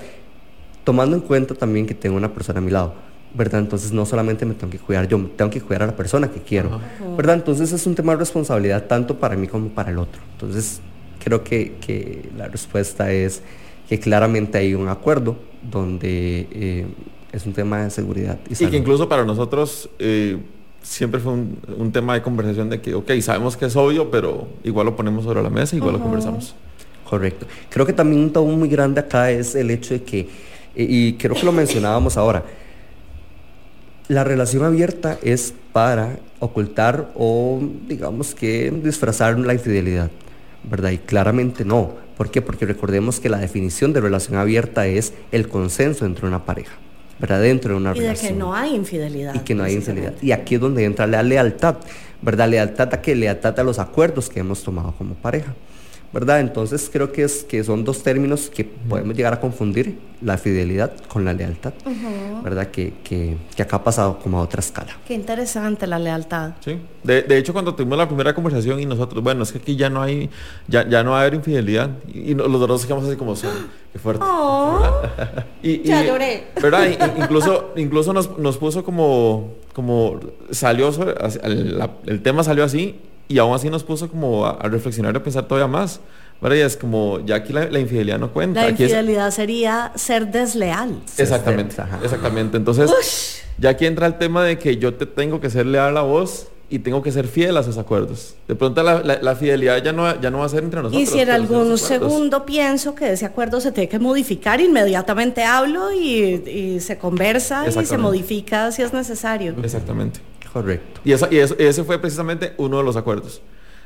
[0.83, 3.61] Tomando en cuenta también que tengo una persona a mi lado ¿verdad?
[3.61, 6.41] Entonces no solamente me tengo que cuidar yo, tengo que cuidar a la persona que
[6.41, 6.79] quiero,
[7.15, 7.35] ¿verdad?
[7.35, 10.21] Entonces es un tema de responsabilidad tanto para mí como para el otro.
[10.33, 10.81] Entonces
[11.23, 13.41] creo que, la respuesta es
[13.89, 16.85] que claramente hay un acuerdo donde eh,
[17.31, 18.39] es un tema de seguridad.
[18.49, 20.37] Y, que incluso para nosotros eh,
[20.81, 24.85] siempre fue un, tema de conversación de que, ok, sabemos que es obvio, pero igual
[24.85, 26.55] lo ponemos sobre la mesa, igual lo conversamos.
[27.09, 27.45] Correcto.
[27.69, 30.29] Creo que también un tabú muy grande acá es el hecho de que,
[30.75, 32.43] y creo que lo mencionábamos ahora,
[34.07, 40.09] la relación abierta es para ocultar o digamos que disfrazar la infidelidad,
[40.63, 40.91] ¿verdad?
[40.91, 41.91] Y claramente no.
[42.15, 42.41] ¿Por qué?
[42.41, 46.73] Porque recordemos que la definición de relación abierta es el consenso entre una pareja.
[47.19, 47.41] ¿verdad?
[47.41, 48.15] Dentro de una relación.
[48.15, 49.35] Y de que no hay infidelidad.
[49.35, 50.13] Y que no hay infidelidad.
[50.21, 51.77] Y aquí es donde entra la lealtad,
[52.21, 52.47] ¿verdad?
[52.47, 55.55] Lealtad a que lealtad a los acuerdos que hemos tomado como pareja.
[56.13, 56.39] ¿Verdad?
[56.39, 60.93] Entonces creo que, es, que son dos términos que podemos llegar a confundir, la fidelidad
[61.07, 61.73] con la lealtad,
[62.43, 62.67] ¿verdad?
[62.71, 64.97] Que, que, acá ha pasado como a otra escala.
[65.07, 66.53] Qué interesante la lealtad.
[66.59, 69.75] Sí, de, de, hecho cuando tuvimos la primera conversación y nosotros, bueno, es que aquí
[69.75, 70.29] ya no hay,
[70.67, 74.23] ya, ya no va a haber infidelidad y, los dos quedamos así como, qué fuerte.
[74.49, 74.81] Oh,
[75.63, 76.47] y, ya lloré.
[76.61, 76.87] ¿Verdad?
[77.17, 80.19] incluso, incluso nos, nos, puso como, como
[80.51, 80.89] salió,
[81.43, 82.95] el, el tema salió así
[83.27, 85.99] y aún así nos puso como a, reflexionar y a pensar todavía más.
[86.39, 86.57] ¿verdad?
[86.57, 88.61] Y es como, ya aquí la, infidelidad no cuenta.
[88.61, 91.01] La infidelidad sería ser desleal.
[91.17, 92.57] Exactamente, exactamente.
[92.57, 96.01] Entonces, ya aquí entra el tema de que yo te tengo que ser leal a
[96.01, 98.35] vos y tengo que ser fiel a esos acuerdos.
[98.47, 101.01] De pronto la, fidelidad ya no, ya no va a ser entre nosotros.
[101.01, 105.91] Y si en algún segundo pienso que ese acuerdo se tiene que modificar, inmediatamente hablo
[105.91, 109.55] y, se conversa y se modifica si es necesario.
[109.63, 110.19] Exactamente.
[110.51, 111.01] Correcto.
[111.03, 113.41] Y, y ese fue precisamente uno de los acuerdos.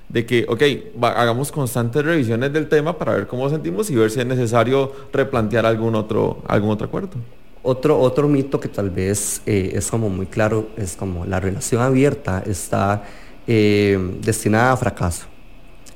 [0.09, 4.19] De que, ok, hagamos constantes revisiones del tema para ver cómo sentimos y ver si
[4.19, 7.11] es necesario replantear algún otro, algún otro acuerdo.
[7.63, 11.81] Otro, otro mito que tal vez eh, es como muy claro es como la relación
[11.81, 13.03] abierta está
[13.45, 15.30] eh, destinada a fracaso.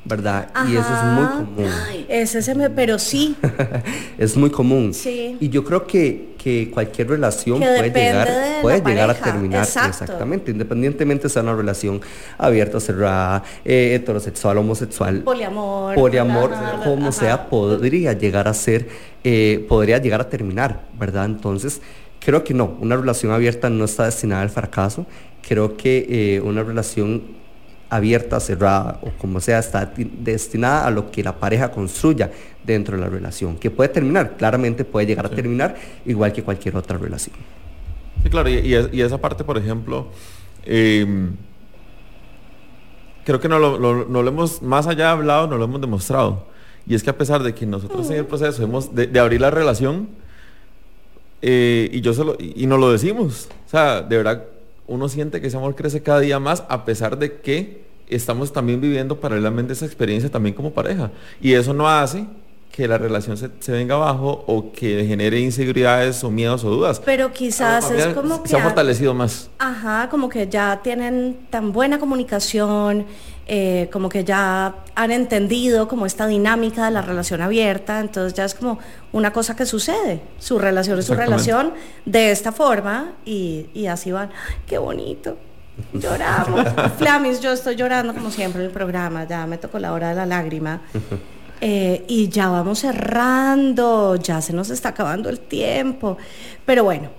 [0.06, 0.50] ¿Verdad?
[0.68, 1.72] Y eso es muy común.
[2.08, 3.36] ese se me, pero sí.
[4.18, 4.94] es muy común.
[4.94, 5.36] Sí.
[5.40, 8.30] Y yo creo que, que cualquier relación puede llegar,
[8.62, 9.64] puede llegar a terminar.
[9.64, 12.02] Exactamente, independientemente sea una relación
[12.38, 15.22] abierta, cerrada, eh, heterosexual, homosexual.
[15.22, 15.96] Poliamor.
[15.96, 16.52] Poliamor,
[16.84, 18.88] como sea, podría llegar a ser,
[19.24, 21.26] eh, podría llegar a terminar, ¿verdad?
[21.26, 21.82] Entonces,
[22.20, 25.08] creo que no, una relación abierta no está destinada al fracaso.
[25.48, 27.45] Creo que eh, una relación
[27.90, 32.32] abierta, cerrada o como sea, está destinada a lo que la pareja construya
[32.64, 35.76] dentro de la relación, que puede terminar, claramente puede llegar a terminar
[36.06, 37.36] igual que cualquier otra relación.
[38.24, 40.08] Sí, claro, y, esa parte, por ejemplo,
[40.64, 41.36] em,
[43.24, 46.48] creo que no lo, hemos, más allá de hablado, no lo hemos demostrado.
[46.88, 49.52] Y es que a pesar de que nosotros en el proceso hemos de, abrir la
[49.52, 50.10] relación,
[51.42, 54.44] eh, y yo solo, y, y nos lo decimos, o sea, de verdad
[54.88, 58.82] uno siente que ese amor crece cada día más a pesar de que estamos también
[58.82, 61.12] viviendo paralelamente esa experiencia también como pareja.
[61.42, 62.26] Y eso no hace
[62.76, 67.02] que la relación se, venga abajo o que genere inseguridades o miedos o dudas.
[67.06, 68.50] Pero quizás es como que...
[68.50, 69.50] Se ha fortalecido más.
[69.60, 73.06] Ajá, como que ya tienen tan buena comunicación,
[73.48, 78.46] eh, como que ya han entendido como esta dinámica de la relación abierta, entonces ya
[78.46, 78.80] es como
[79.12, 80.22] una cosa que sucede.
[80.40, 81.74] Su relación es su relación
[82.06, 84.32] de esta forma y, y así van.
[84.66, 85.38] ¡Qué bonito!
[85.94, 86.66] Lloramos.
[86.98, 90.16] Flamis, yo estoy llorando como siempre en el programa, ya me tocó la hora de
[90.16, 90.82] la lágrima.
[91.62, 96.18] Eh, y ya vamos cerrando, ya se nos está acabando el tiempo.
[96.66, 97.10] Pero bueno,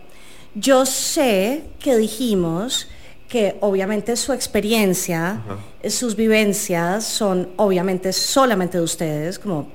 [0.54, 2.88] yo sé que dijimos
[3.37, 5.43] que obviamente su experiencia,
[5.91, 9.68] sus vivencias son obviamente solamente de ustedes, como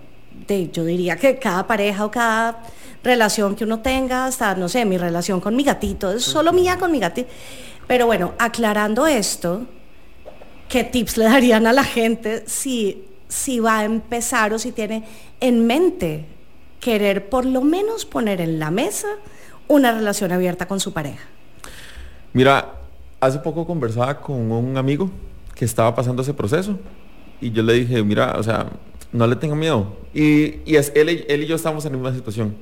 [0.48, 2.64] de, yo diría que cada pareja o cada
[3.04, 6.80] relación que uno tenga, hasta, no sé, mi relación con mi gatito, es solo mía
[6.80, 7.30] con mi gatito.
[7.86, 9.68] Pero bueno, aclarando esto,
[10.68, 15.04] ¿qué tips le darían a la gente si si va a empezar o si tiene
[15.40, 16.26] en mente
[16.80, 19.08] querer por lo menos poner en la mesa
[19.68, 21.28] una relación abierta con su pareja?
[22.34, 22.81] Mira,
[23.22, 25.10] hace poco conversaba con un amigo
[25.56, 26.78] que estaba pasando ese proceso
[27.40, 28.68] y yo le dije, mira, o sea,
[29.12, 29.96] no le tenga miedo.
[30.14, 32.56] Y, es, él, y yo estamos en la misma situación.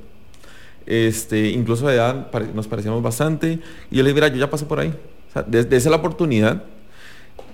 [0.86, 3.60] Este, incluso de edad nos parecíamos bastante.
[3.90, 4.94] Y yo le dije, mira, yo ya pasé por ahí.
[5.36, 6.64] O desde la oportunidad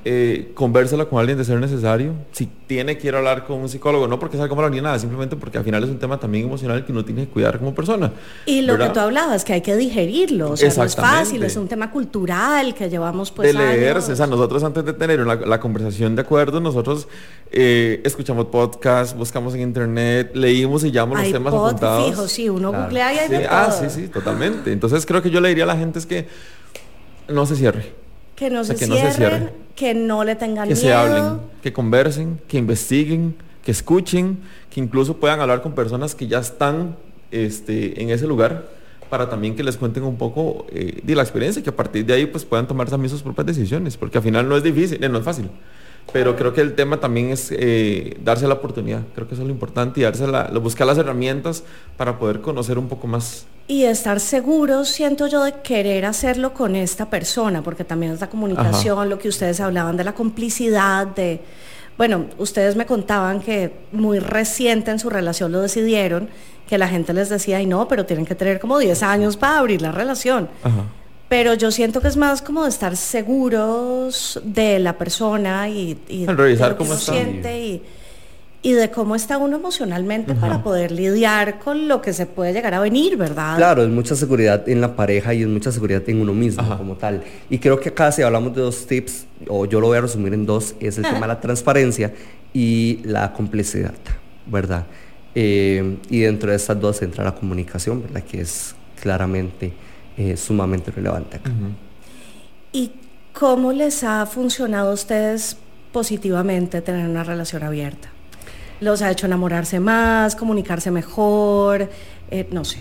[0.05, 2.13] eh, con alguien de ser necesario.
[2.31, 4.99] Si tiene que ir a hablar con un psicólogo, no porque sea como ni nada,
[4.99, 7.73] simplemente porque al final es un tema también emocional que uno tiene que cuidar como
[7.73, 8.11] persona.
[8.45, 11.55] Y lo que tú hablabas, que hay que digerirlo, o sea, no es fácil, es
[11.57, 15.59] un tema cultural que llevamos pues De leerse, o sea, nosotros antes de tener la,
[15.59, 17.07] conversación de acuerdo, nosotros
[17.51, 22.09] eh, escuchamos podcast, buscamos en internet, leímos y llamamos los temas pod, apuntados.
[22.09, 24.71] Fijo, sí, uno googlea y hay Ah, sí, sí, totalmente.
[24.71, 26.27] Entonces creo que yo le diría a la gente es que
[27.27, 30.79] no se cierre que no, se, cierren, que no le tengan miedo.
[30.79, 36.15] Que se hablen, que conversen, que investiguen, que escuchen, que incluso puedan hablar con personas
[36.15, 36.95] que ya están
[37.31, 38.67] este, en ese lugar
[39.09, 42.05] para también que les cuenten un poco eh, de la experiencia y que a partir
[42.05, 45.03] de ahí pues puedan tomar también sus propias decisiones, porque al final no es difícil,
[45.03, 45.49] eh, no es fácil.
[46.13, 49.47] Pero creo que el tema también es eh, darse la oportunidad, creo que eso es
[49.47, 51.63] lo importante y darse la, buscar las herramientas
[51.97, 53.45] para poder conocer un poco más.
[53.67, 58.29] Y estar seguro, siento yo, de querer hacerlo con esta persona, porque también es la
[58.29, 61.41] comunicación, lo que ustedes hablaban de la complicidad, de,
[61.97, 66.29] bueno, ustedes me contaban que muy reciente en su relación lo decidieron,
[66.67, 69.59] que la gente les decía, ay no, pero tienen que tener como 10 años para
[69.59, 70.49] abrir la relación.
[71.27, 76.27] Pero yo siento que es más como de estar seguros de la persona y, y
[76.27, 77.15] revisar cómo está.
[77.17, 77.81] y,
[78.61, 82.75] y, de cómo está uno emocionalmente para poder lidiar con lo que se puede llegar
[82.75, 83.57] a venir, ¿verdad?
[83.57, 86.95] Claro, es mucha seguridad en la pareja y es mucha seguridad en uno mismo como
[86.95, 87.23] tal.
[87.49, 90.33] Y creo que acá si hablamos de dos tips, o yo lo voy a resumir
[90.35, 92.13] en dos, es el tema de la transparencia
[92.53, 93.95] y la complicidad,
[94.45, 94.85] ¿verdad?
[95.33, 98.23] Eh, y dentro de estas dos entra la comunicación, ¿verdad?
[98.23, 99.73] Que es claramente
[100.17, 101.51] eh, sumamente relevante acá.
[102.71, 102.91] ¿Y
[103.33, 105.57] cómo les ha funcionado a ustedes
[105.91, 108.09] positivamente tener una relación abierta?
[108.81, 111.89] ¿Los ha hecho enamorarse más, comunicarse mejor?
[112.29, 112.79] Eh, no sé.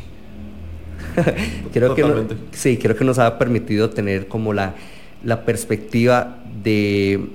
[1.72, 4.74] creo que sí, creo que nos ha permitido tener como la,
[5.22, 7.28] la perspectiva de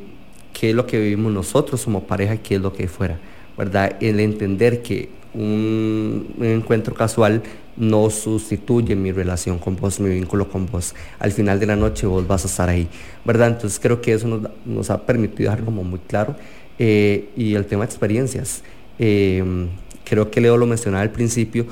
[0.53, 3.17] qué es lo que vivimos nosotros como pareja y qué es lo que fuera,
[3.57, 3.95] ¿verdad?
[4.01, 7.41] El entender que un, encuentro casual
[7.79, 10.93] no sustituye mi relación con vos, mi vínculo con vos.
[11.17, 12.87] Al final de la noche vos vas a estar ahí,
[13.25, 13.47] ¿verdad?
[13.47, 16.35] Entonces creo que eso nos, ha permitido dejar como muy claro.
[16.77, 18.63] Eh, y el tema de experiencias,
[18.99, 19.43] eh,
[20.03, 21.65] creo que Leo lo mencionaba al principio,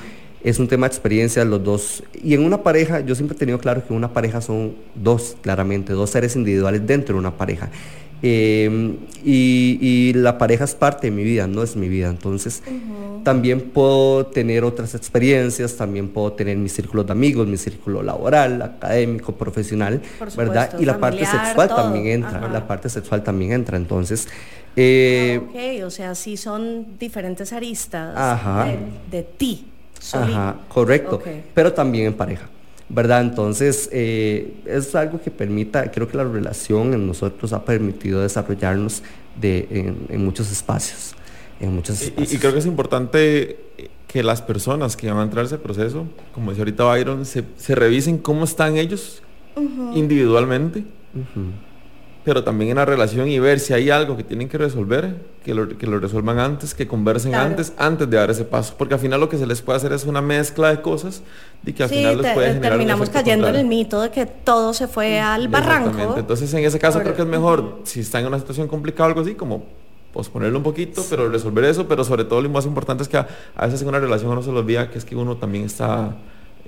[0.44, 2.04] es un tema de experiencias los dos.
[2.24, 5.94] Y en una pareja, yo siempre he tenido claro que una pareja son dos, claramente,
[5.94, 7.70] dos seres individuales dentro de una pareja.
[8.22, 12.10] Em, y, la pareja es parte de mi vida, no es mi vida.
[12.10, 12.64] Entonces,
[13.24, 18.62] también puedo tener otras experiencias, también puedo tener mis círculos de amigos, mi círculo laboral,
[18.62, 20.02] académico, profesional,
[20.36, 20.80] ¿verdad?
[20.80, 23.78] Y la parte sexual también entra, la parte sexual también entra.
[23.78, 24.28] Entonces,
[24.76, 28.16] eh, ok, o sea, sí son diferentes aristas
[29.12, 29.68] De, ti.
[30.14, 31.22] Ajá, correcto.
[31.54, 32.48] Pero también en pareja.
[32.90, 33.22] ¿Verdad?
[33.22, 39.04] Entonces, eh, es algo que permita, creo que la relación en nosotros ha permitido desarrollarnos
[39.40, 41.16] de, en, muchos espacios.
[41.60, 43.58] En muchos Y, creo que es importante
[44.08, 47.76] que las personas que van a entrar a ese proceso, como decía ahorita Byron, se,
[47.76, 49.22] revisen cómo están ellos
[49.96, 50.86] individualmente
[52.28, 55.16] pero también en la relación y ver si hay algo que tienen que resolver,
[55.46, 58.76] que lo, que lo resuelvan antes, que conversen antes, antes de dar ese paso.
[58.78, 61.24] Porque al final lo que se les puede hacer es una mezcla de cosas
[61.66, 64.74] y que al final les puede generar terminamos cayendo en el mito de que todo
[64.74, 66.16] se fue al barranco.
[66.18, 69.08] Entonces en ese caso creo que es mejor, si está en una situación complicada o
[69.12, 69.64] algo así, como
[70.12, 73.28] posponerlo un poquito, pero resolver eso, pero sobre todo lo más importante es que a,
[73.62, 76.18] veces en una relación uno se lo olvida que es que uno también está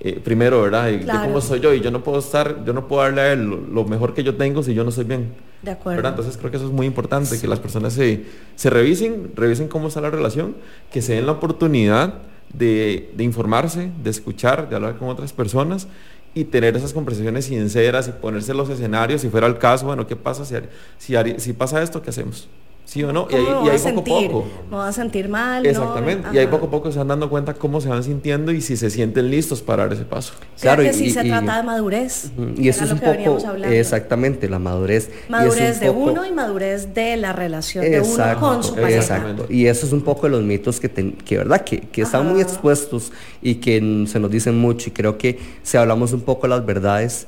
[0.02, 0.89] eh, primero, ¿verdad?
[0.89, 3.34] Y de cómo soy yo y yo no puedo estar, yo no puedo darle a
[3.34, 5.34] él lo, mejor que yo tengo si yo no soy bien.
[5.62, 6.08] De acuerdo.
[6.08, 8.24] Entonces creo que eso es muy importante, que las personas se,
[8.56, 10.56] se, revisen, revisen cómo está la relación,
[10.89, 12.14] que se den la oportunidad
[12.54, 15.88] de, de, informarse, de escuchar, de hablar con otras personas
[16.34, 20.16] y tener esas conversaciones sinceras y ponerse los escenarios, si fuera el caso, bueno, ¿qué
[20.16, 20.56] pasa si,
[20.97, 22.02] si, si pasa esto?
[22.02, 22.47] ¿Qué hacemos?
[22.90, 23.28] ¿Sí o no?
[23.30, 24.46] Y ahí, y ahí poco a poco.
[24.72, 25.64] Me voy a sentir mal.
[25.64, 26.30] Exactamente.
[26.34, 28.78] Y ahí poco a poco se van dando cuenta cómo se van sintiendo y si
[28.78, 30.34] se sienten listos para dar ese paso.
[30.60, 32.32] claro, que sí se trata de madurez.
[32.58, 33.38] Y eso es un poco.
[33.68, 35.12] Exactamente, la madurez.
[35.30, 39.18] Madurez de uno y madurez de la relación de uno con su pareja.
[39.18, 39.46] Exacto.
[39.52, 41.62] Y eso es un poco de los mitos que, que ¿verdad?
[41.62, 44.90] Que, que están muy expuestos y que se nos dicen mucho.
[44.90, 47.28] Y creo que si hablamos un poco de las verdades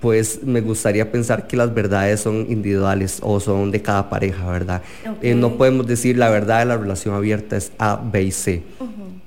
[0.00, 4.82] pues me gustaría pensar que las verdades son individuales o son de cada pareja, ¿verdad?
[5.22, 8.62] Eh, no podemos decir la verdad de la relación abierta es A, B y C.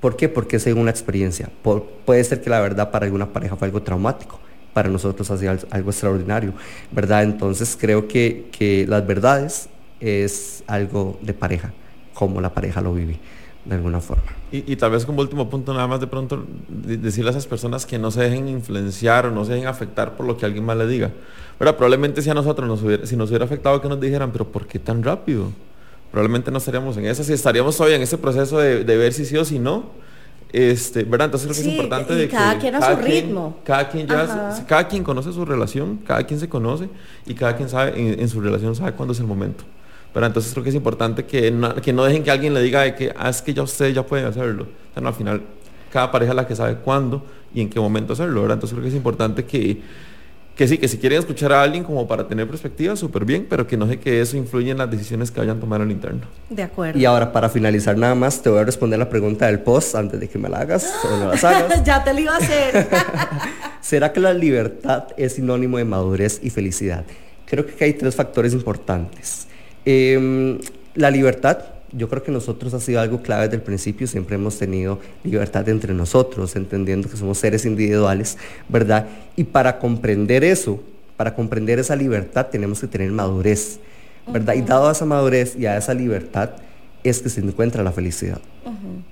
[0.00, 0.28] ¿Por qué?
[0.28, 1.50] Porque es según la experiencia.
[2.04, 4.40] puede ser que la verdad para alguna pareja fue algo traumático,
[4.72, 6.54] para nosotros ha sido algo extraordinario,
[6.92, 7.24] ¿verdad?
[7.24, 9.68] Entonces creo que, que las verdades
[10.00, 11.72] es algo de pareja,
[12.14, 13.18] como la pareja lo vive
[13.70, 14.24] de alguna forma.
[14.50, 18.00] Y, tal vez como último punto, nada más de pronto decirle a esas personas que
[18.00, 20.88] no se dejen influenciar o no se dejen afectar por lo que alguien más le
[20.88, 21.12] diga.
[21.56, 24.48] Pero probablemente si a nosotros nos hubiera, si nos hubiera afectado que nos dijeran, pero
[24.48, 25.52] ¿por qué tan rápido?
[26.10, 29.36] Probablemente no estaríamos en esa, si estaríamos todavía en ese proceso de, ver si sí
[29.36, 29.84] o si no.
[30.52, 31.26] Este, ¿verdad?
[31.26, 33.58] Entonces creo que es importante de cada quien a su ritmo.
[33.62, 36.88] Cada quien, ya, cada quien conoce su relación, cada quien se conoce
[37.24, 39.62] y cada quien sabe en su relación sabe cuándo es el momento.
[40.12, 42.82] Pero entonces creo que es importante que no, que no dejen que alguien le diga
[42.82, 44.66] de que ah, es que ya ustedes ya pueden hacerlo.
[44.94, 45.42] O al final,
[45.92, 48.42] cada pareja es la que sabe cuándo y en qué momento hacerlo.
[48.42, 48.56] ¿verdad?
[48.56, 49.80] Entonces creo que es importante que,
[50.56, 53.68] que sí, que si quieren escuchar a alguien como para tener perspectiva, súper bien, pero
[53.68, 56.22] que no sé que eso influye en las decisiones que vayan a tomar al interno.
[56.48, 56.98] De acuerdo.
[56.98, 60.18] Y ahora, para finalizar nada más, te voy a responder la pregunta del post antes
[60.18, 61.84] de que me la hagas o no la hagas.
[61.84, 62.88] ya te lo iba a hacer.
[63.80, 67.04] ¿Será que la libertad es sinónimo de madurez y felicidad?
[67.46, 69.48] Creo que hay tres factores importantes.
[69.84, 70.58] Em,
[70.94, 71.58] la libertad
[71.92, 75.68] yo creo que nosotros ha sido algo clave desde el principio, siempre hemos tenido libertad
[75.68, 79.06] entre nosotros, entendiendo que somos seres individuales, ¿verdad?
[79.36, 80.80] Y para comprender eso,
[81.16, 83.80] para comprender esa libertad tenemos que tener madurez,
[84.32, 84.54] ¿verdad?
[84.54, 86.50] Y dado a esa madurez y a esa libertad
[87.02, 88.40] es que se encuentra la felicidad,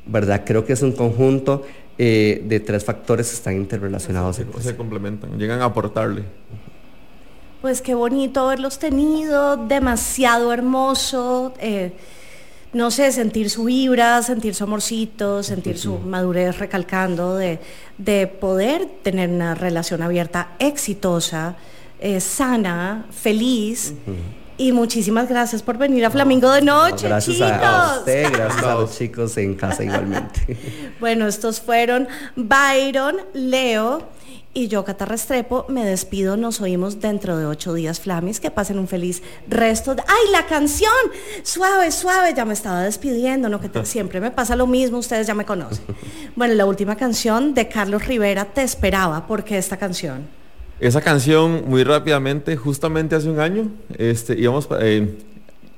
[0.06, 0.42] ¿verdad?
[0.46, 1.64] Creo que es un conjunto
[1.96, 4.36] eh, de tres factores que están interrelacionados.
[4.36, 6.22] Se, se complementan, llegan a aportarle.
[7.60, 11.54] Pues qué bonito haberlos tenido, demasiado hermoso.
[11.58, 11.92] Eh,
[12.72, 17.58] no sé, sentir su vibra, sentir su amorcito, sentir su madurez recalcando de,
[18.40, 21.56] poder tener una relación abierta exitosa,
[21.98, 23.94] eh, sana, feliz.
[24.58, 27.52] Y muchísimas gracias por venir a Flamingo de Noche, gracias chicos.
[27.52, 30.58] A usted, gracias a los chicos en casa igualmente.
[31.00, 34.08] bueno, estos fueron Byron, Leo,
[34.58, 36.36] y yo, Cata Restrepo, me despido.
[36.36, 38.40] Nos oímos dentro de ocho días, Flamis.
[38.40, 39.94] Que pasen un feliz resto.
[39.94, 40.02] De...
[40.08, 40.90] ¡Ay, la canción!
[41.44, 42.34] Suave, suave.
[42.34, 43.60] Ya me estaba despidiendo, ¿no?
[43.60, 44.98] Que siempre me pasa lo mismo.
[44.98, 45.84] Ustedes ya me conocen.
[46.34, 49.28] Bueno, la última canción de Carlos Rivera, Te Esperaba.
[49.28, 50.37] ¿Por qué esta canción?
[50.80, 55.18] Esa canción, muy rápidamente, justamente hace un año, este, íbamos, eh,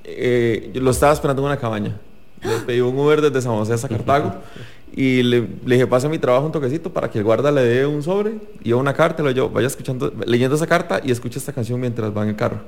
[0.04, 1.96] eh, lo estaba esperando en una cabaña.
[2.42, 4.34] Le pedí un Uber desde San José hasta Cartago.
[4.92, 8.02] Y le, dije, pase mi trabajo un toquecito para que el guarda le dé un
[8.02, 11.80] sobre y una carta, lo yo vaya escuchando, leyendo esa carta y escuche esta canción
[11.80, 12.58] mientras va en el carro.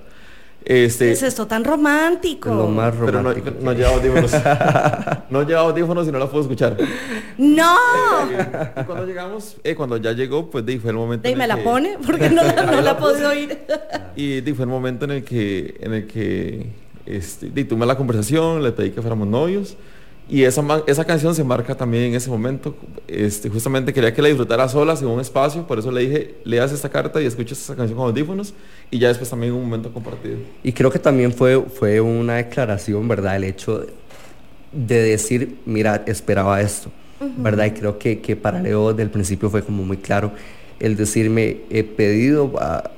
[0.64, 2.54] Este, ¿Qué es esto tan romántico?
[2.54, 3.50] Lo más romántico.
[3.50, 4.32] Pero no, lleva audífonos.
[5.30, 6.76] no lleva audífonos y no la puedo escuchar.
[7.38, 7.74] ¡No!
[8.80, 11.28] y cuando llegamos, eh, cuando ya llegó, pues di, fue el momento.
[11.28, 11.98] ¿Y me la pone?
[12.04, 13.58] Porque no, no la puedo oír.
[14.14, 16.66] y di, fue el momento en el que, en el que
[17.06, 19.76] este, di, tuve la conversación, le pedí que fuéramos novios.
[20.28, 22.74] Y esa, esa canción se marca también en ese momento.
[23.06, 26.72] Este, justamente quería que la disfrutara sola, en un espacio, por eso le dije, leas
[26.72, 28.54] esta carta y escuches esta canción con audífonos
[28.90, 30.36] y ya después también un momento compartido.
[30.62, 33.36] Y creo que también fue, fue una declaración, ¿verdad?
[33.36, 33.84] El hecho
[34.72, 36.90] de decir, mira, esperaba esto,
[37.36, 37.66] ¿verdad?
[37.66, 40.32] Y creo que, que para Leo del principio fue como muy claro
[40.82, 42.90] el decirme, he pedido a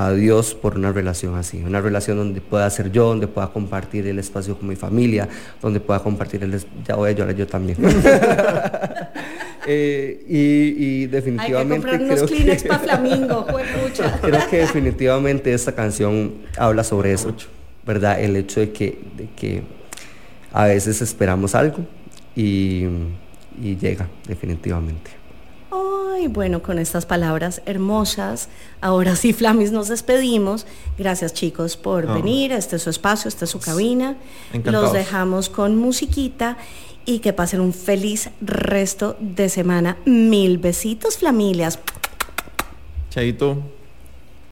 [0.00, 4.06] a Dios por una relación así, una relación donde pueda ser yo, donde pueda compartir
[4.06, 5.28] el espacio con mi familia,
[5.60, 7.76] donde pueda compartir el ya voy a llorar yo también.
[9.66, 13.46] eh, y, definitivamente Hay que comprar unos Kleenex para Flamingo,
[14.22, 17.34] creo que definitivamente esta canción habla sobre eso,
[17.84, 18.22] ¿verdad?
[18.22, 19.62] El hecho de que, de que
[20.50, 21.84] a veces esperamos algo
[22.34, 22.86] y,
[23.62, 25.19] y llega, definitivamente.
[26.20, 28.48] Y bueno, con estas palabras hermosas,
[28.82, 30.66] ahora sí, Flamis, nos despedimos.
[30.98, 32.52] Gracias chicos por venir.
[32.52, 34.16] Este es su espacio, esta es su cabina.
[34.64, 36.58] Los dejamos con musiquita
[37.06, 39.96] y que pasen un feliz resto de semana.
[40.04, 41.78] Mil besitos, familias.
[43.08, 43.79] Chaito.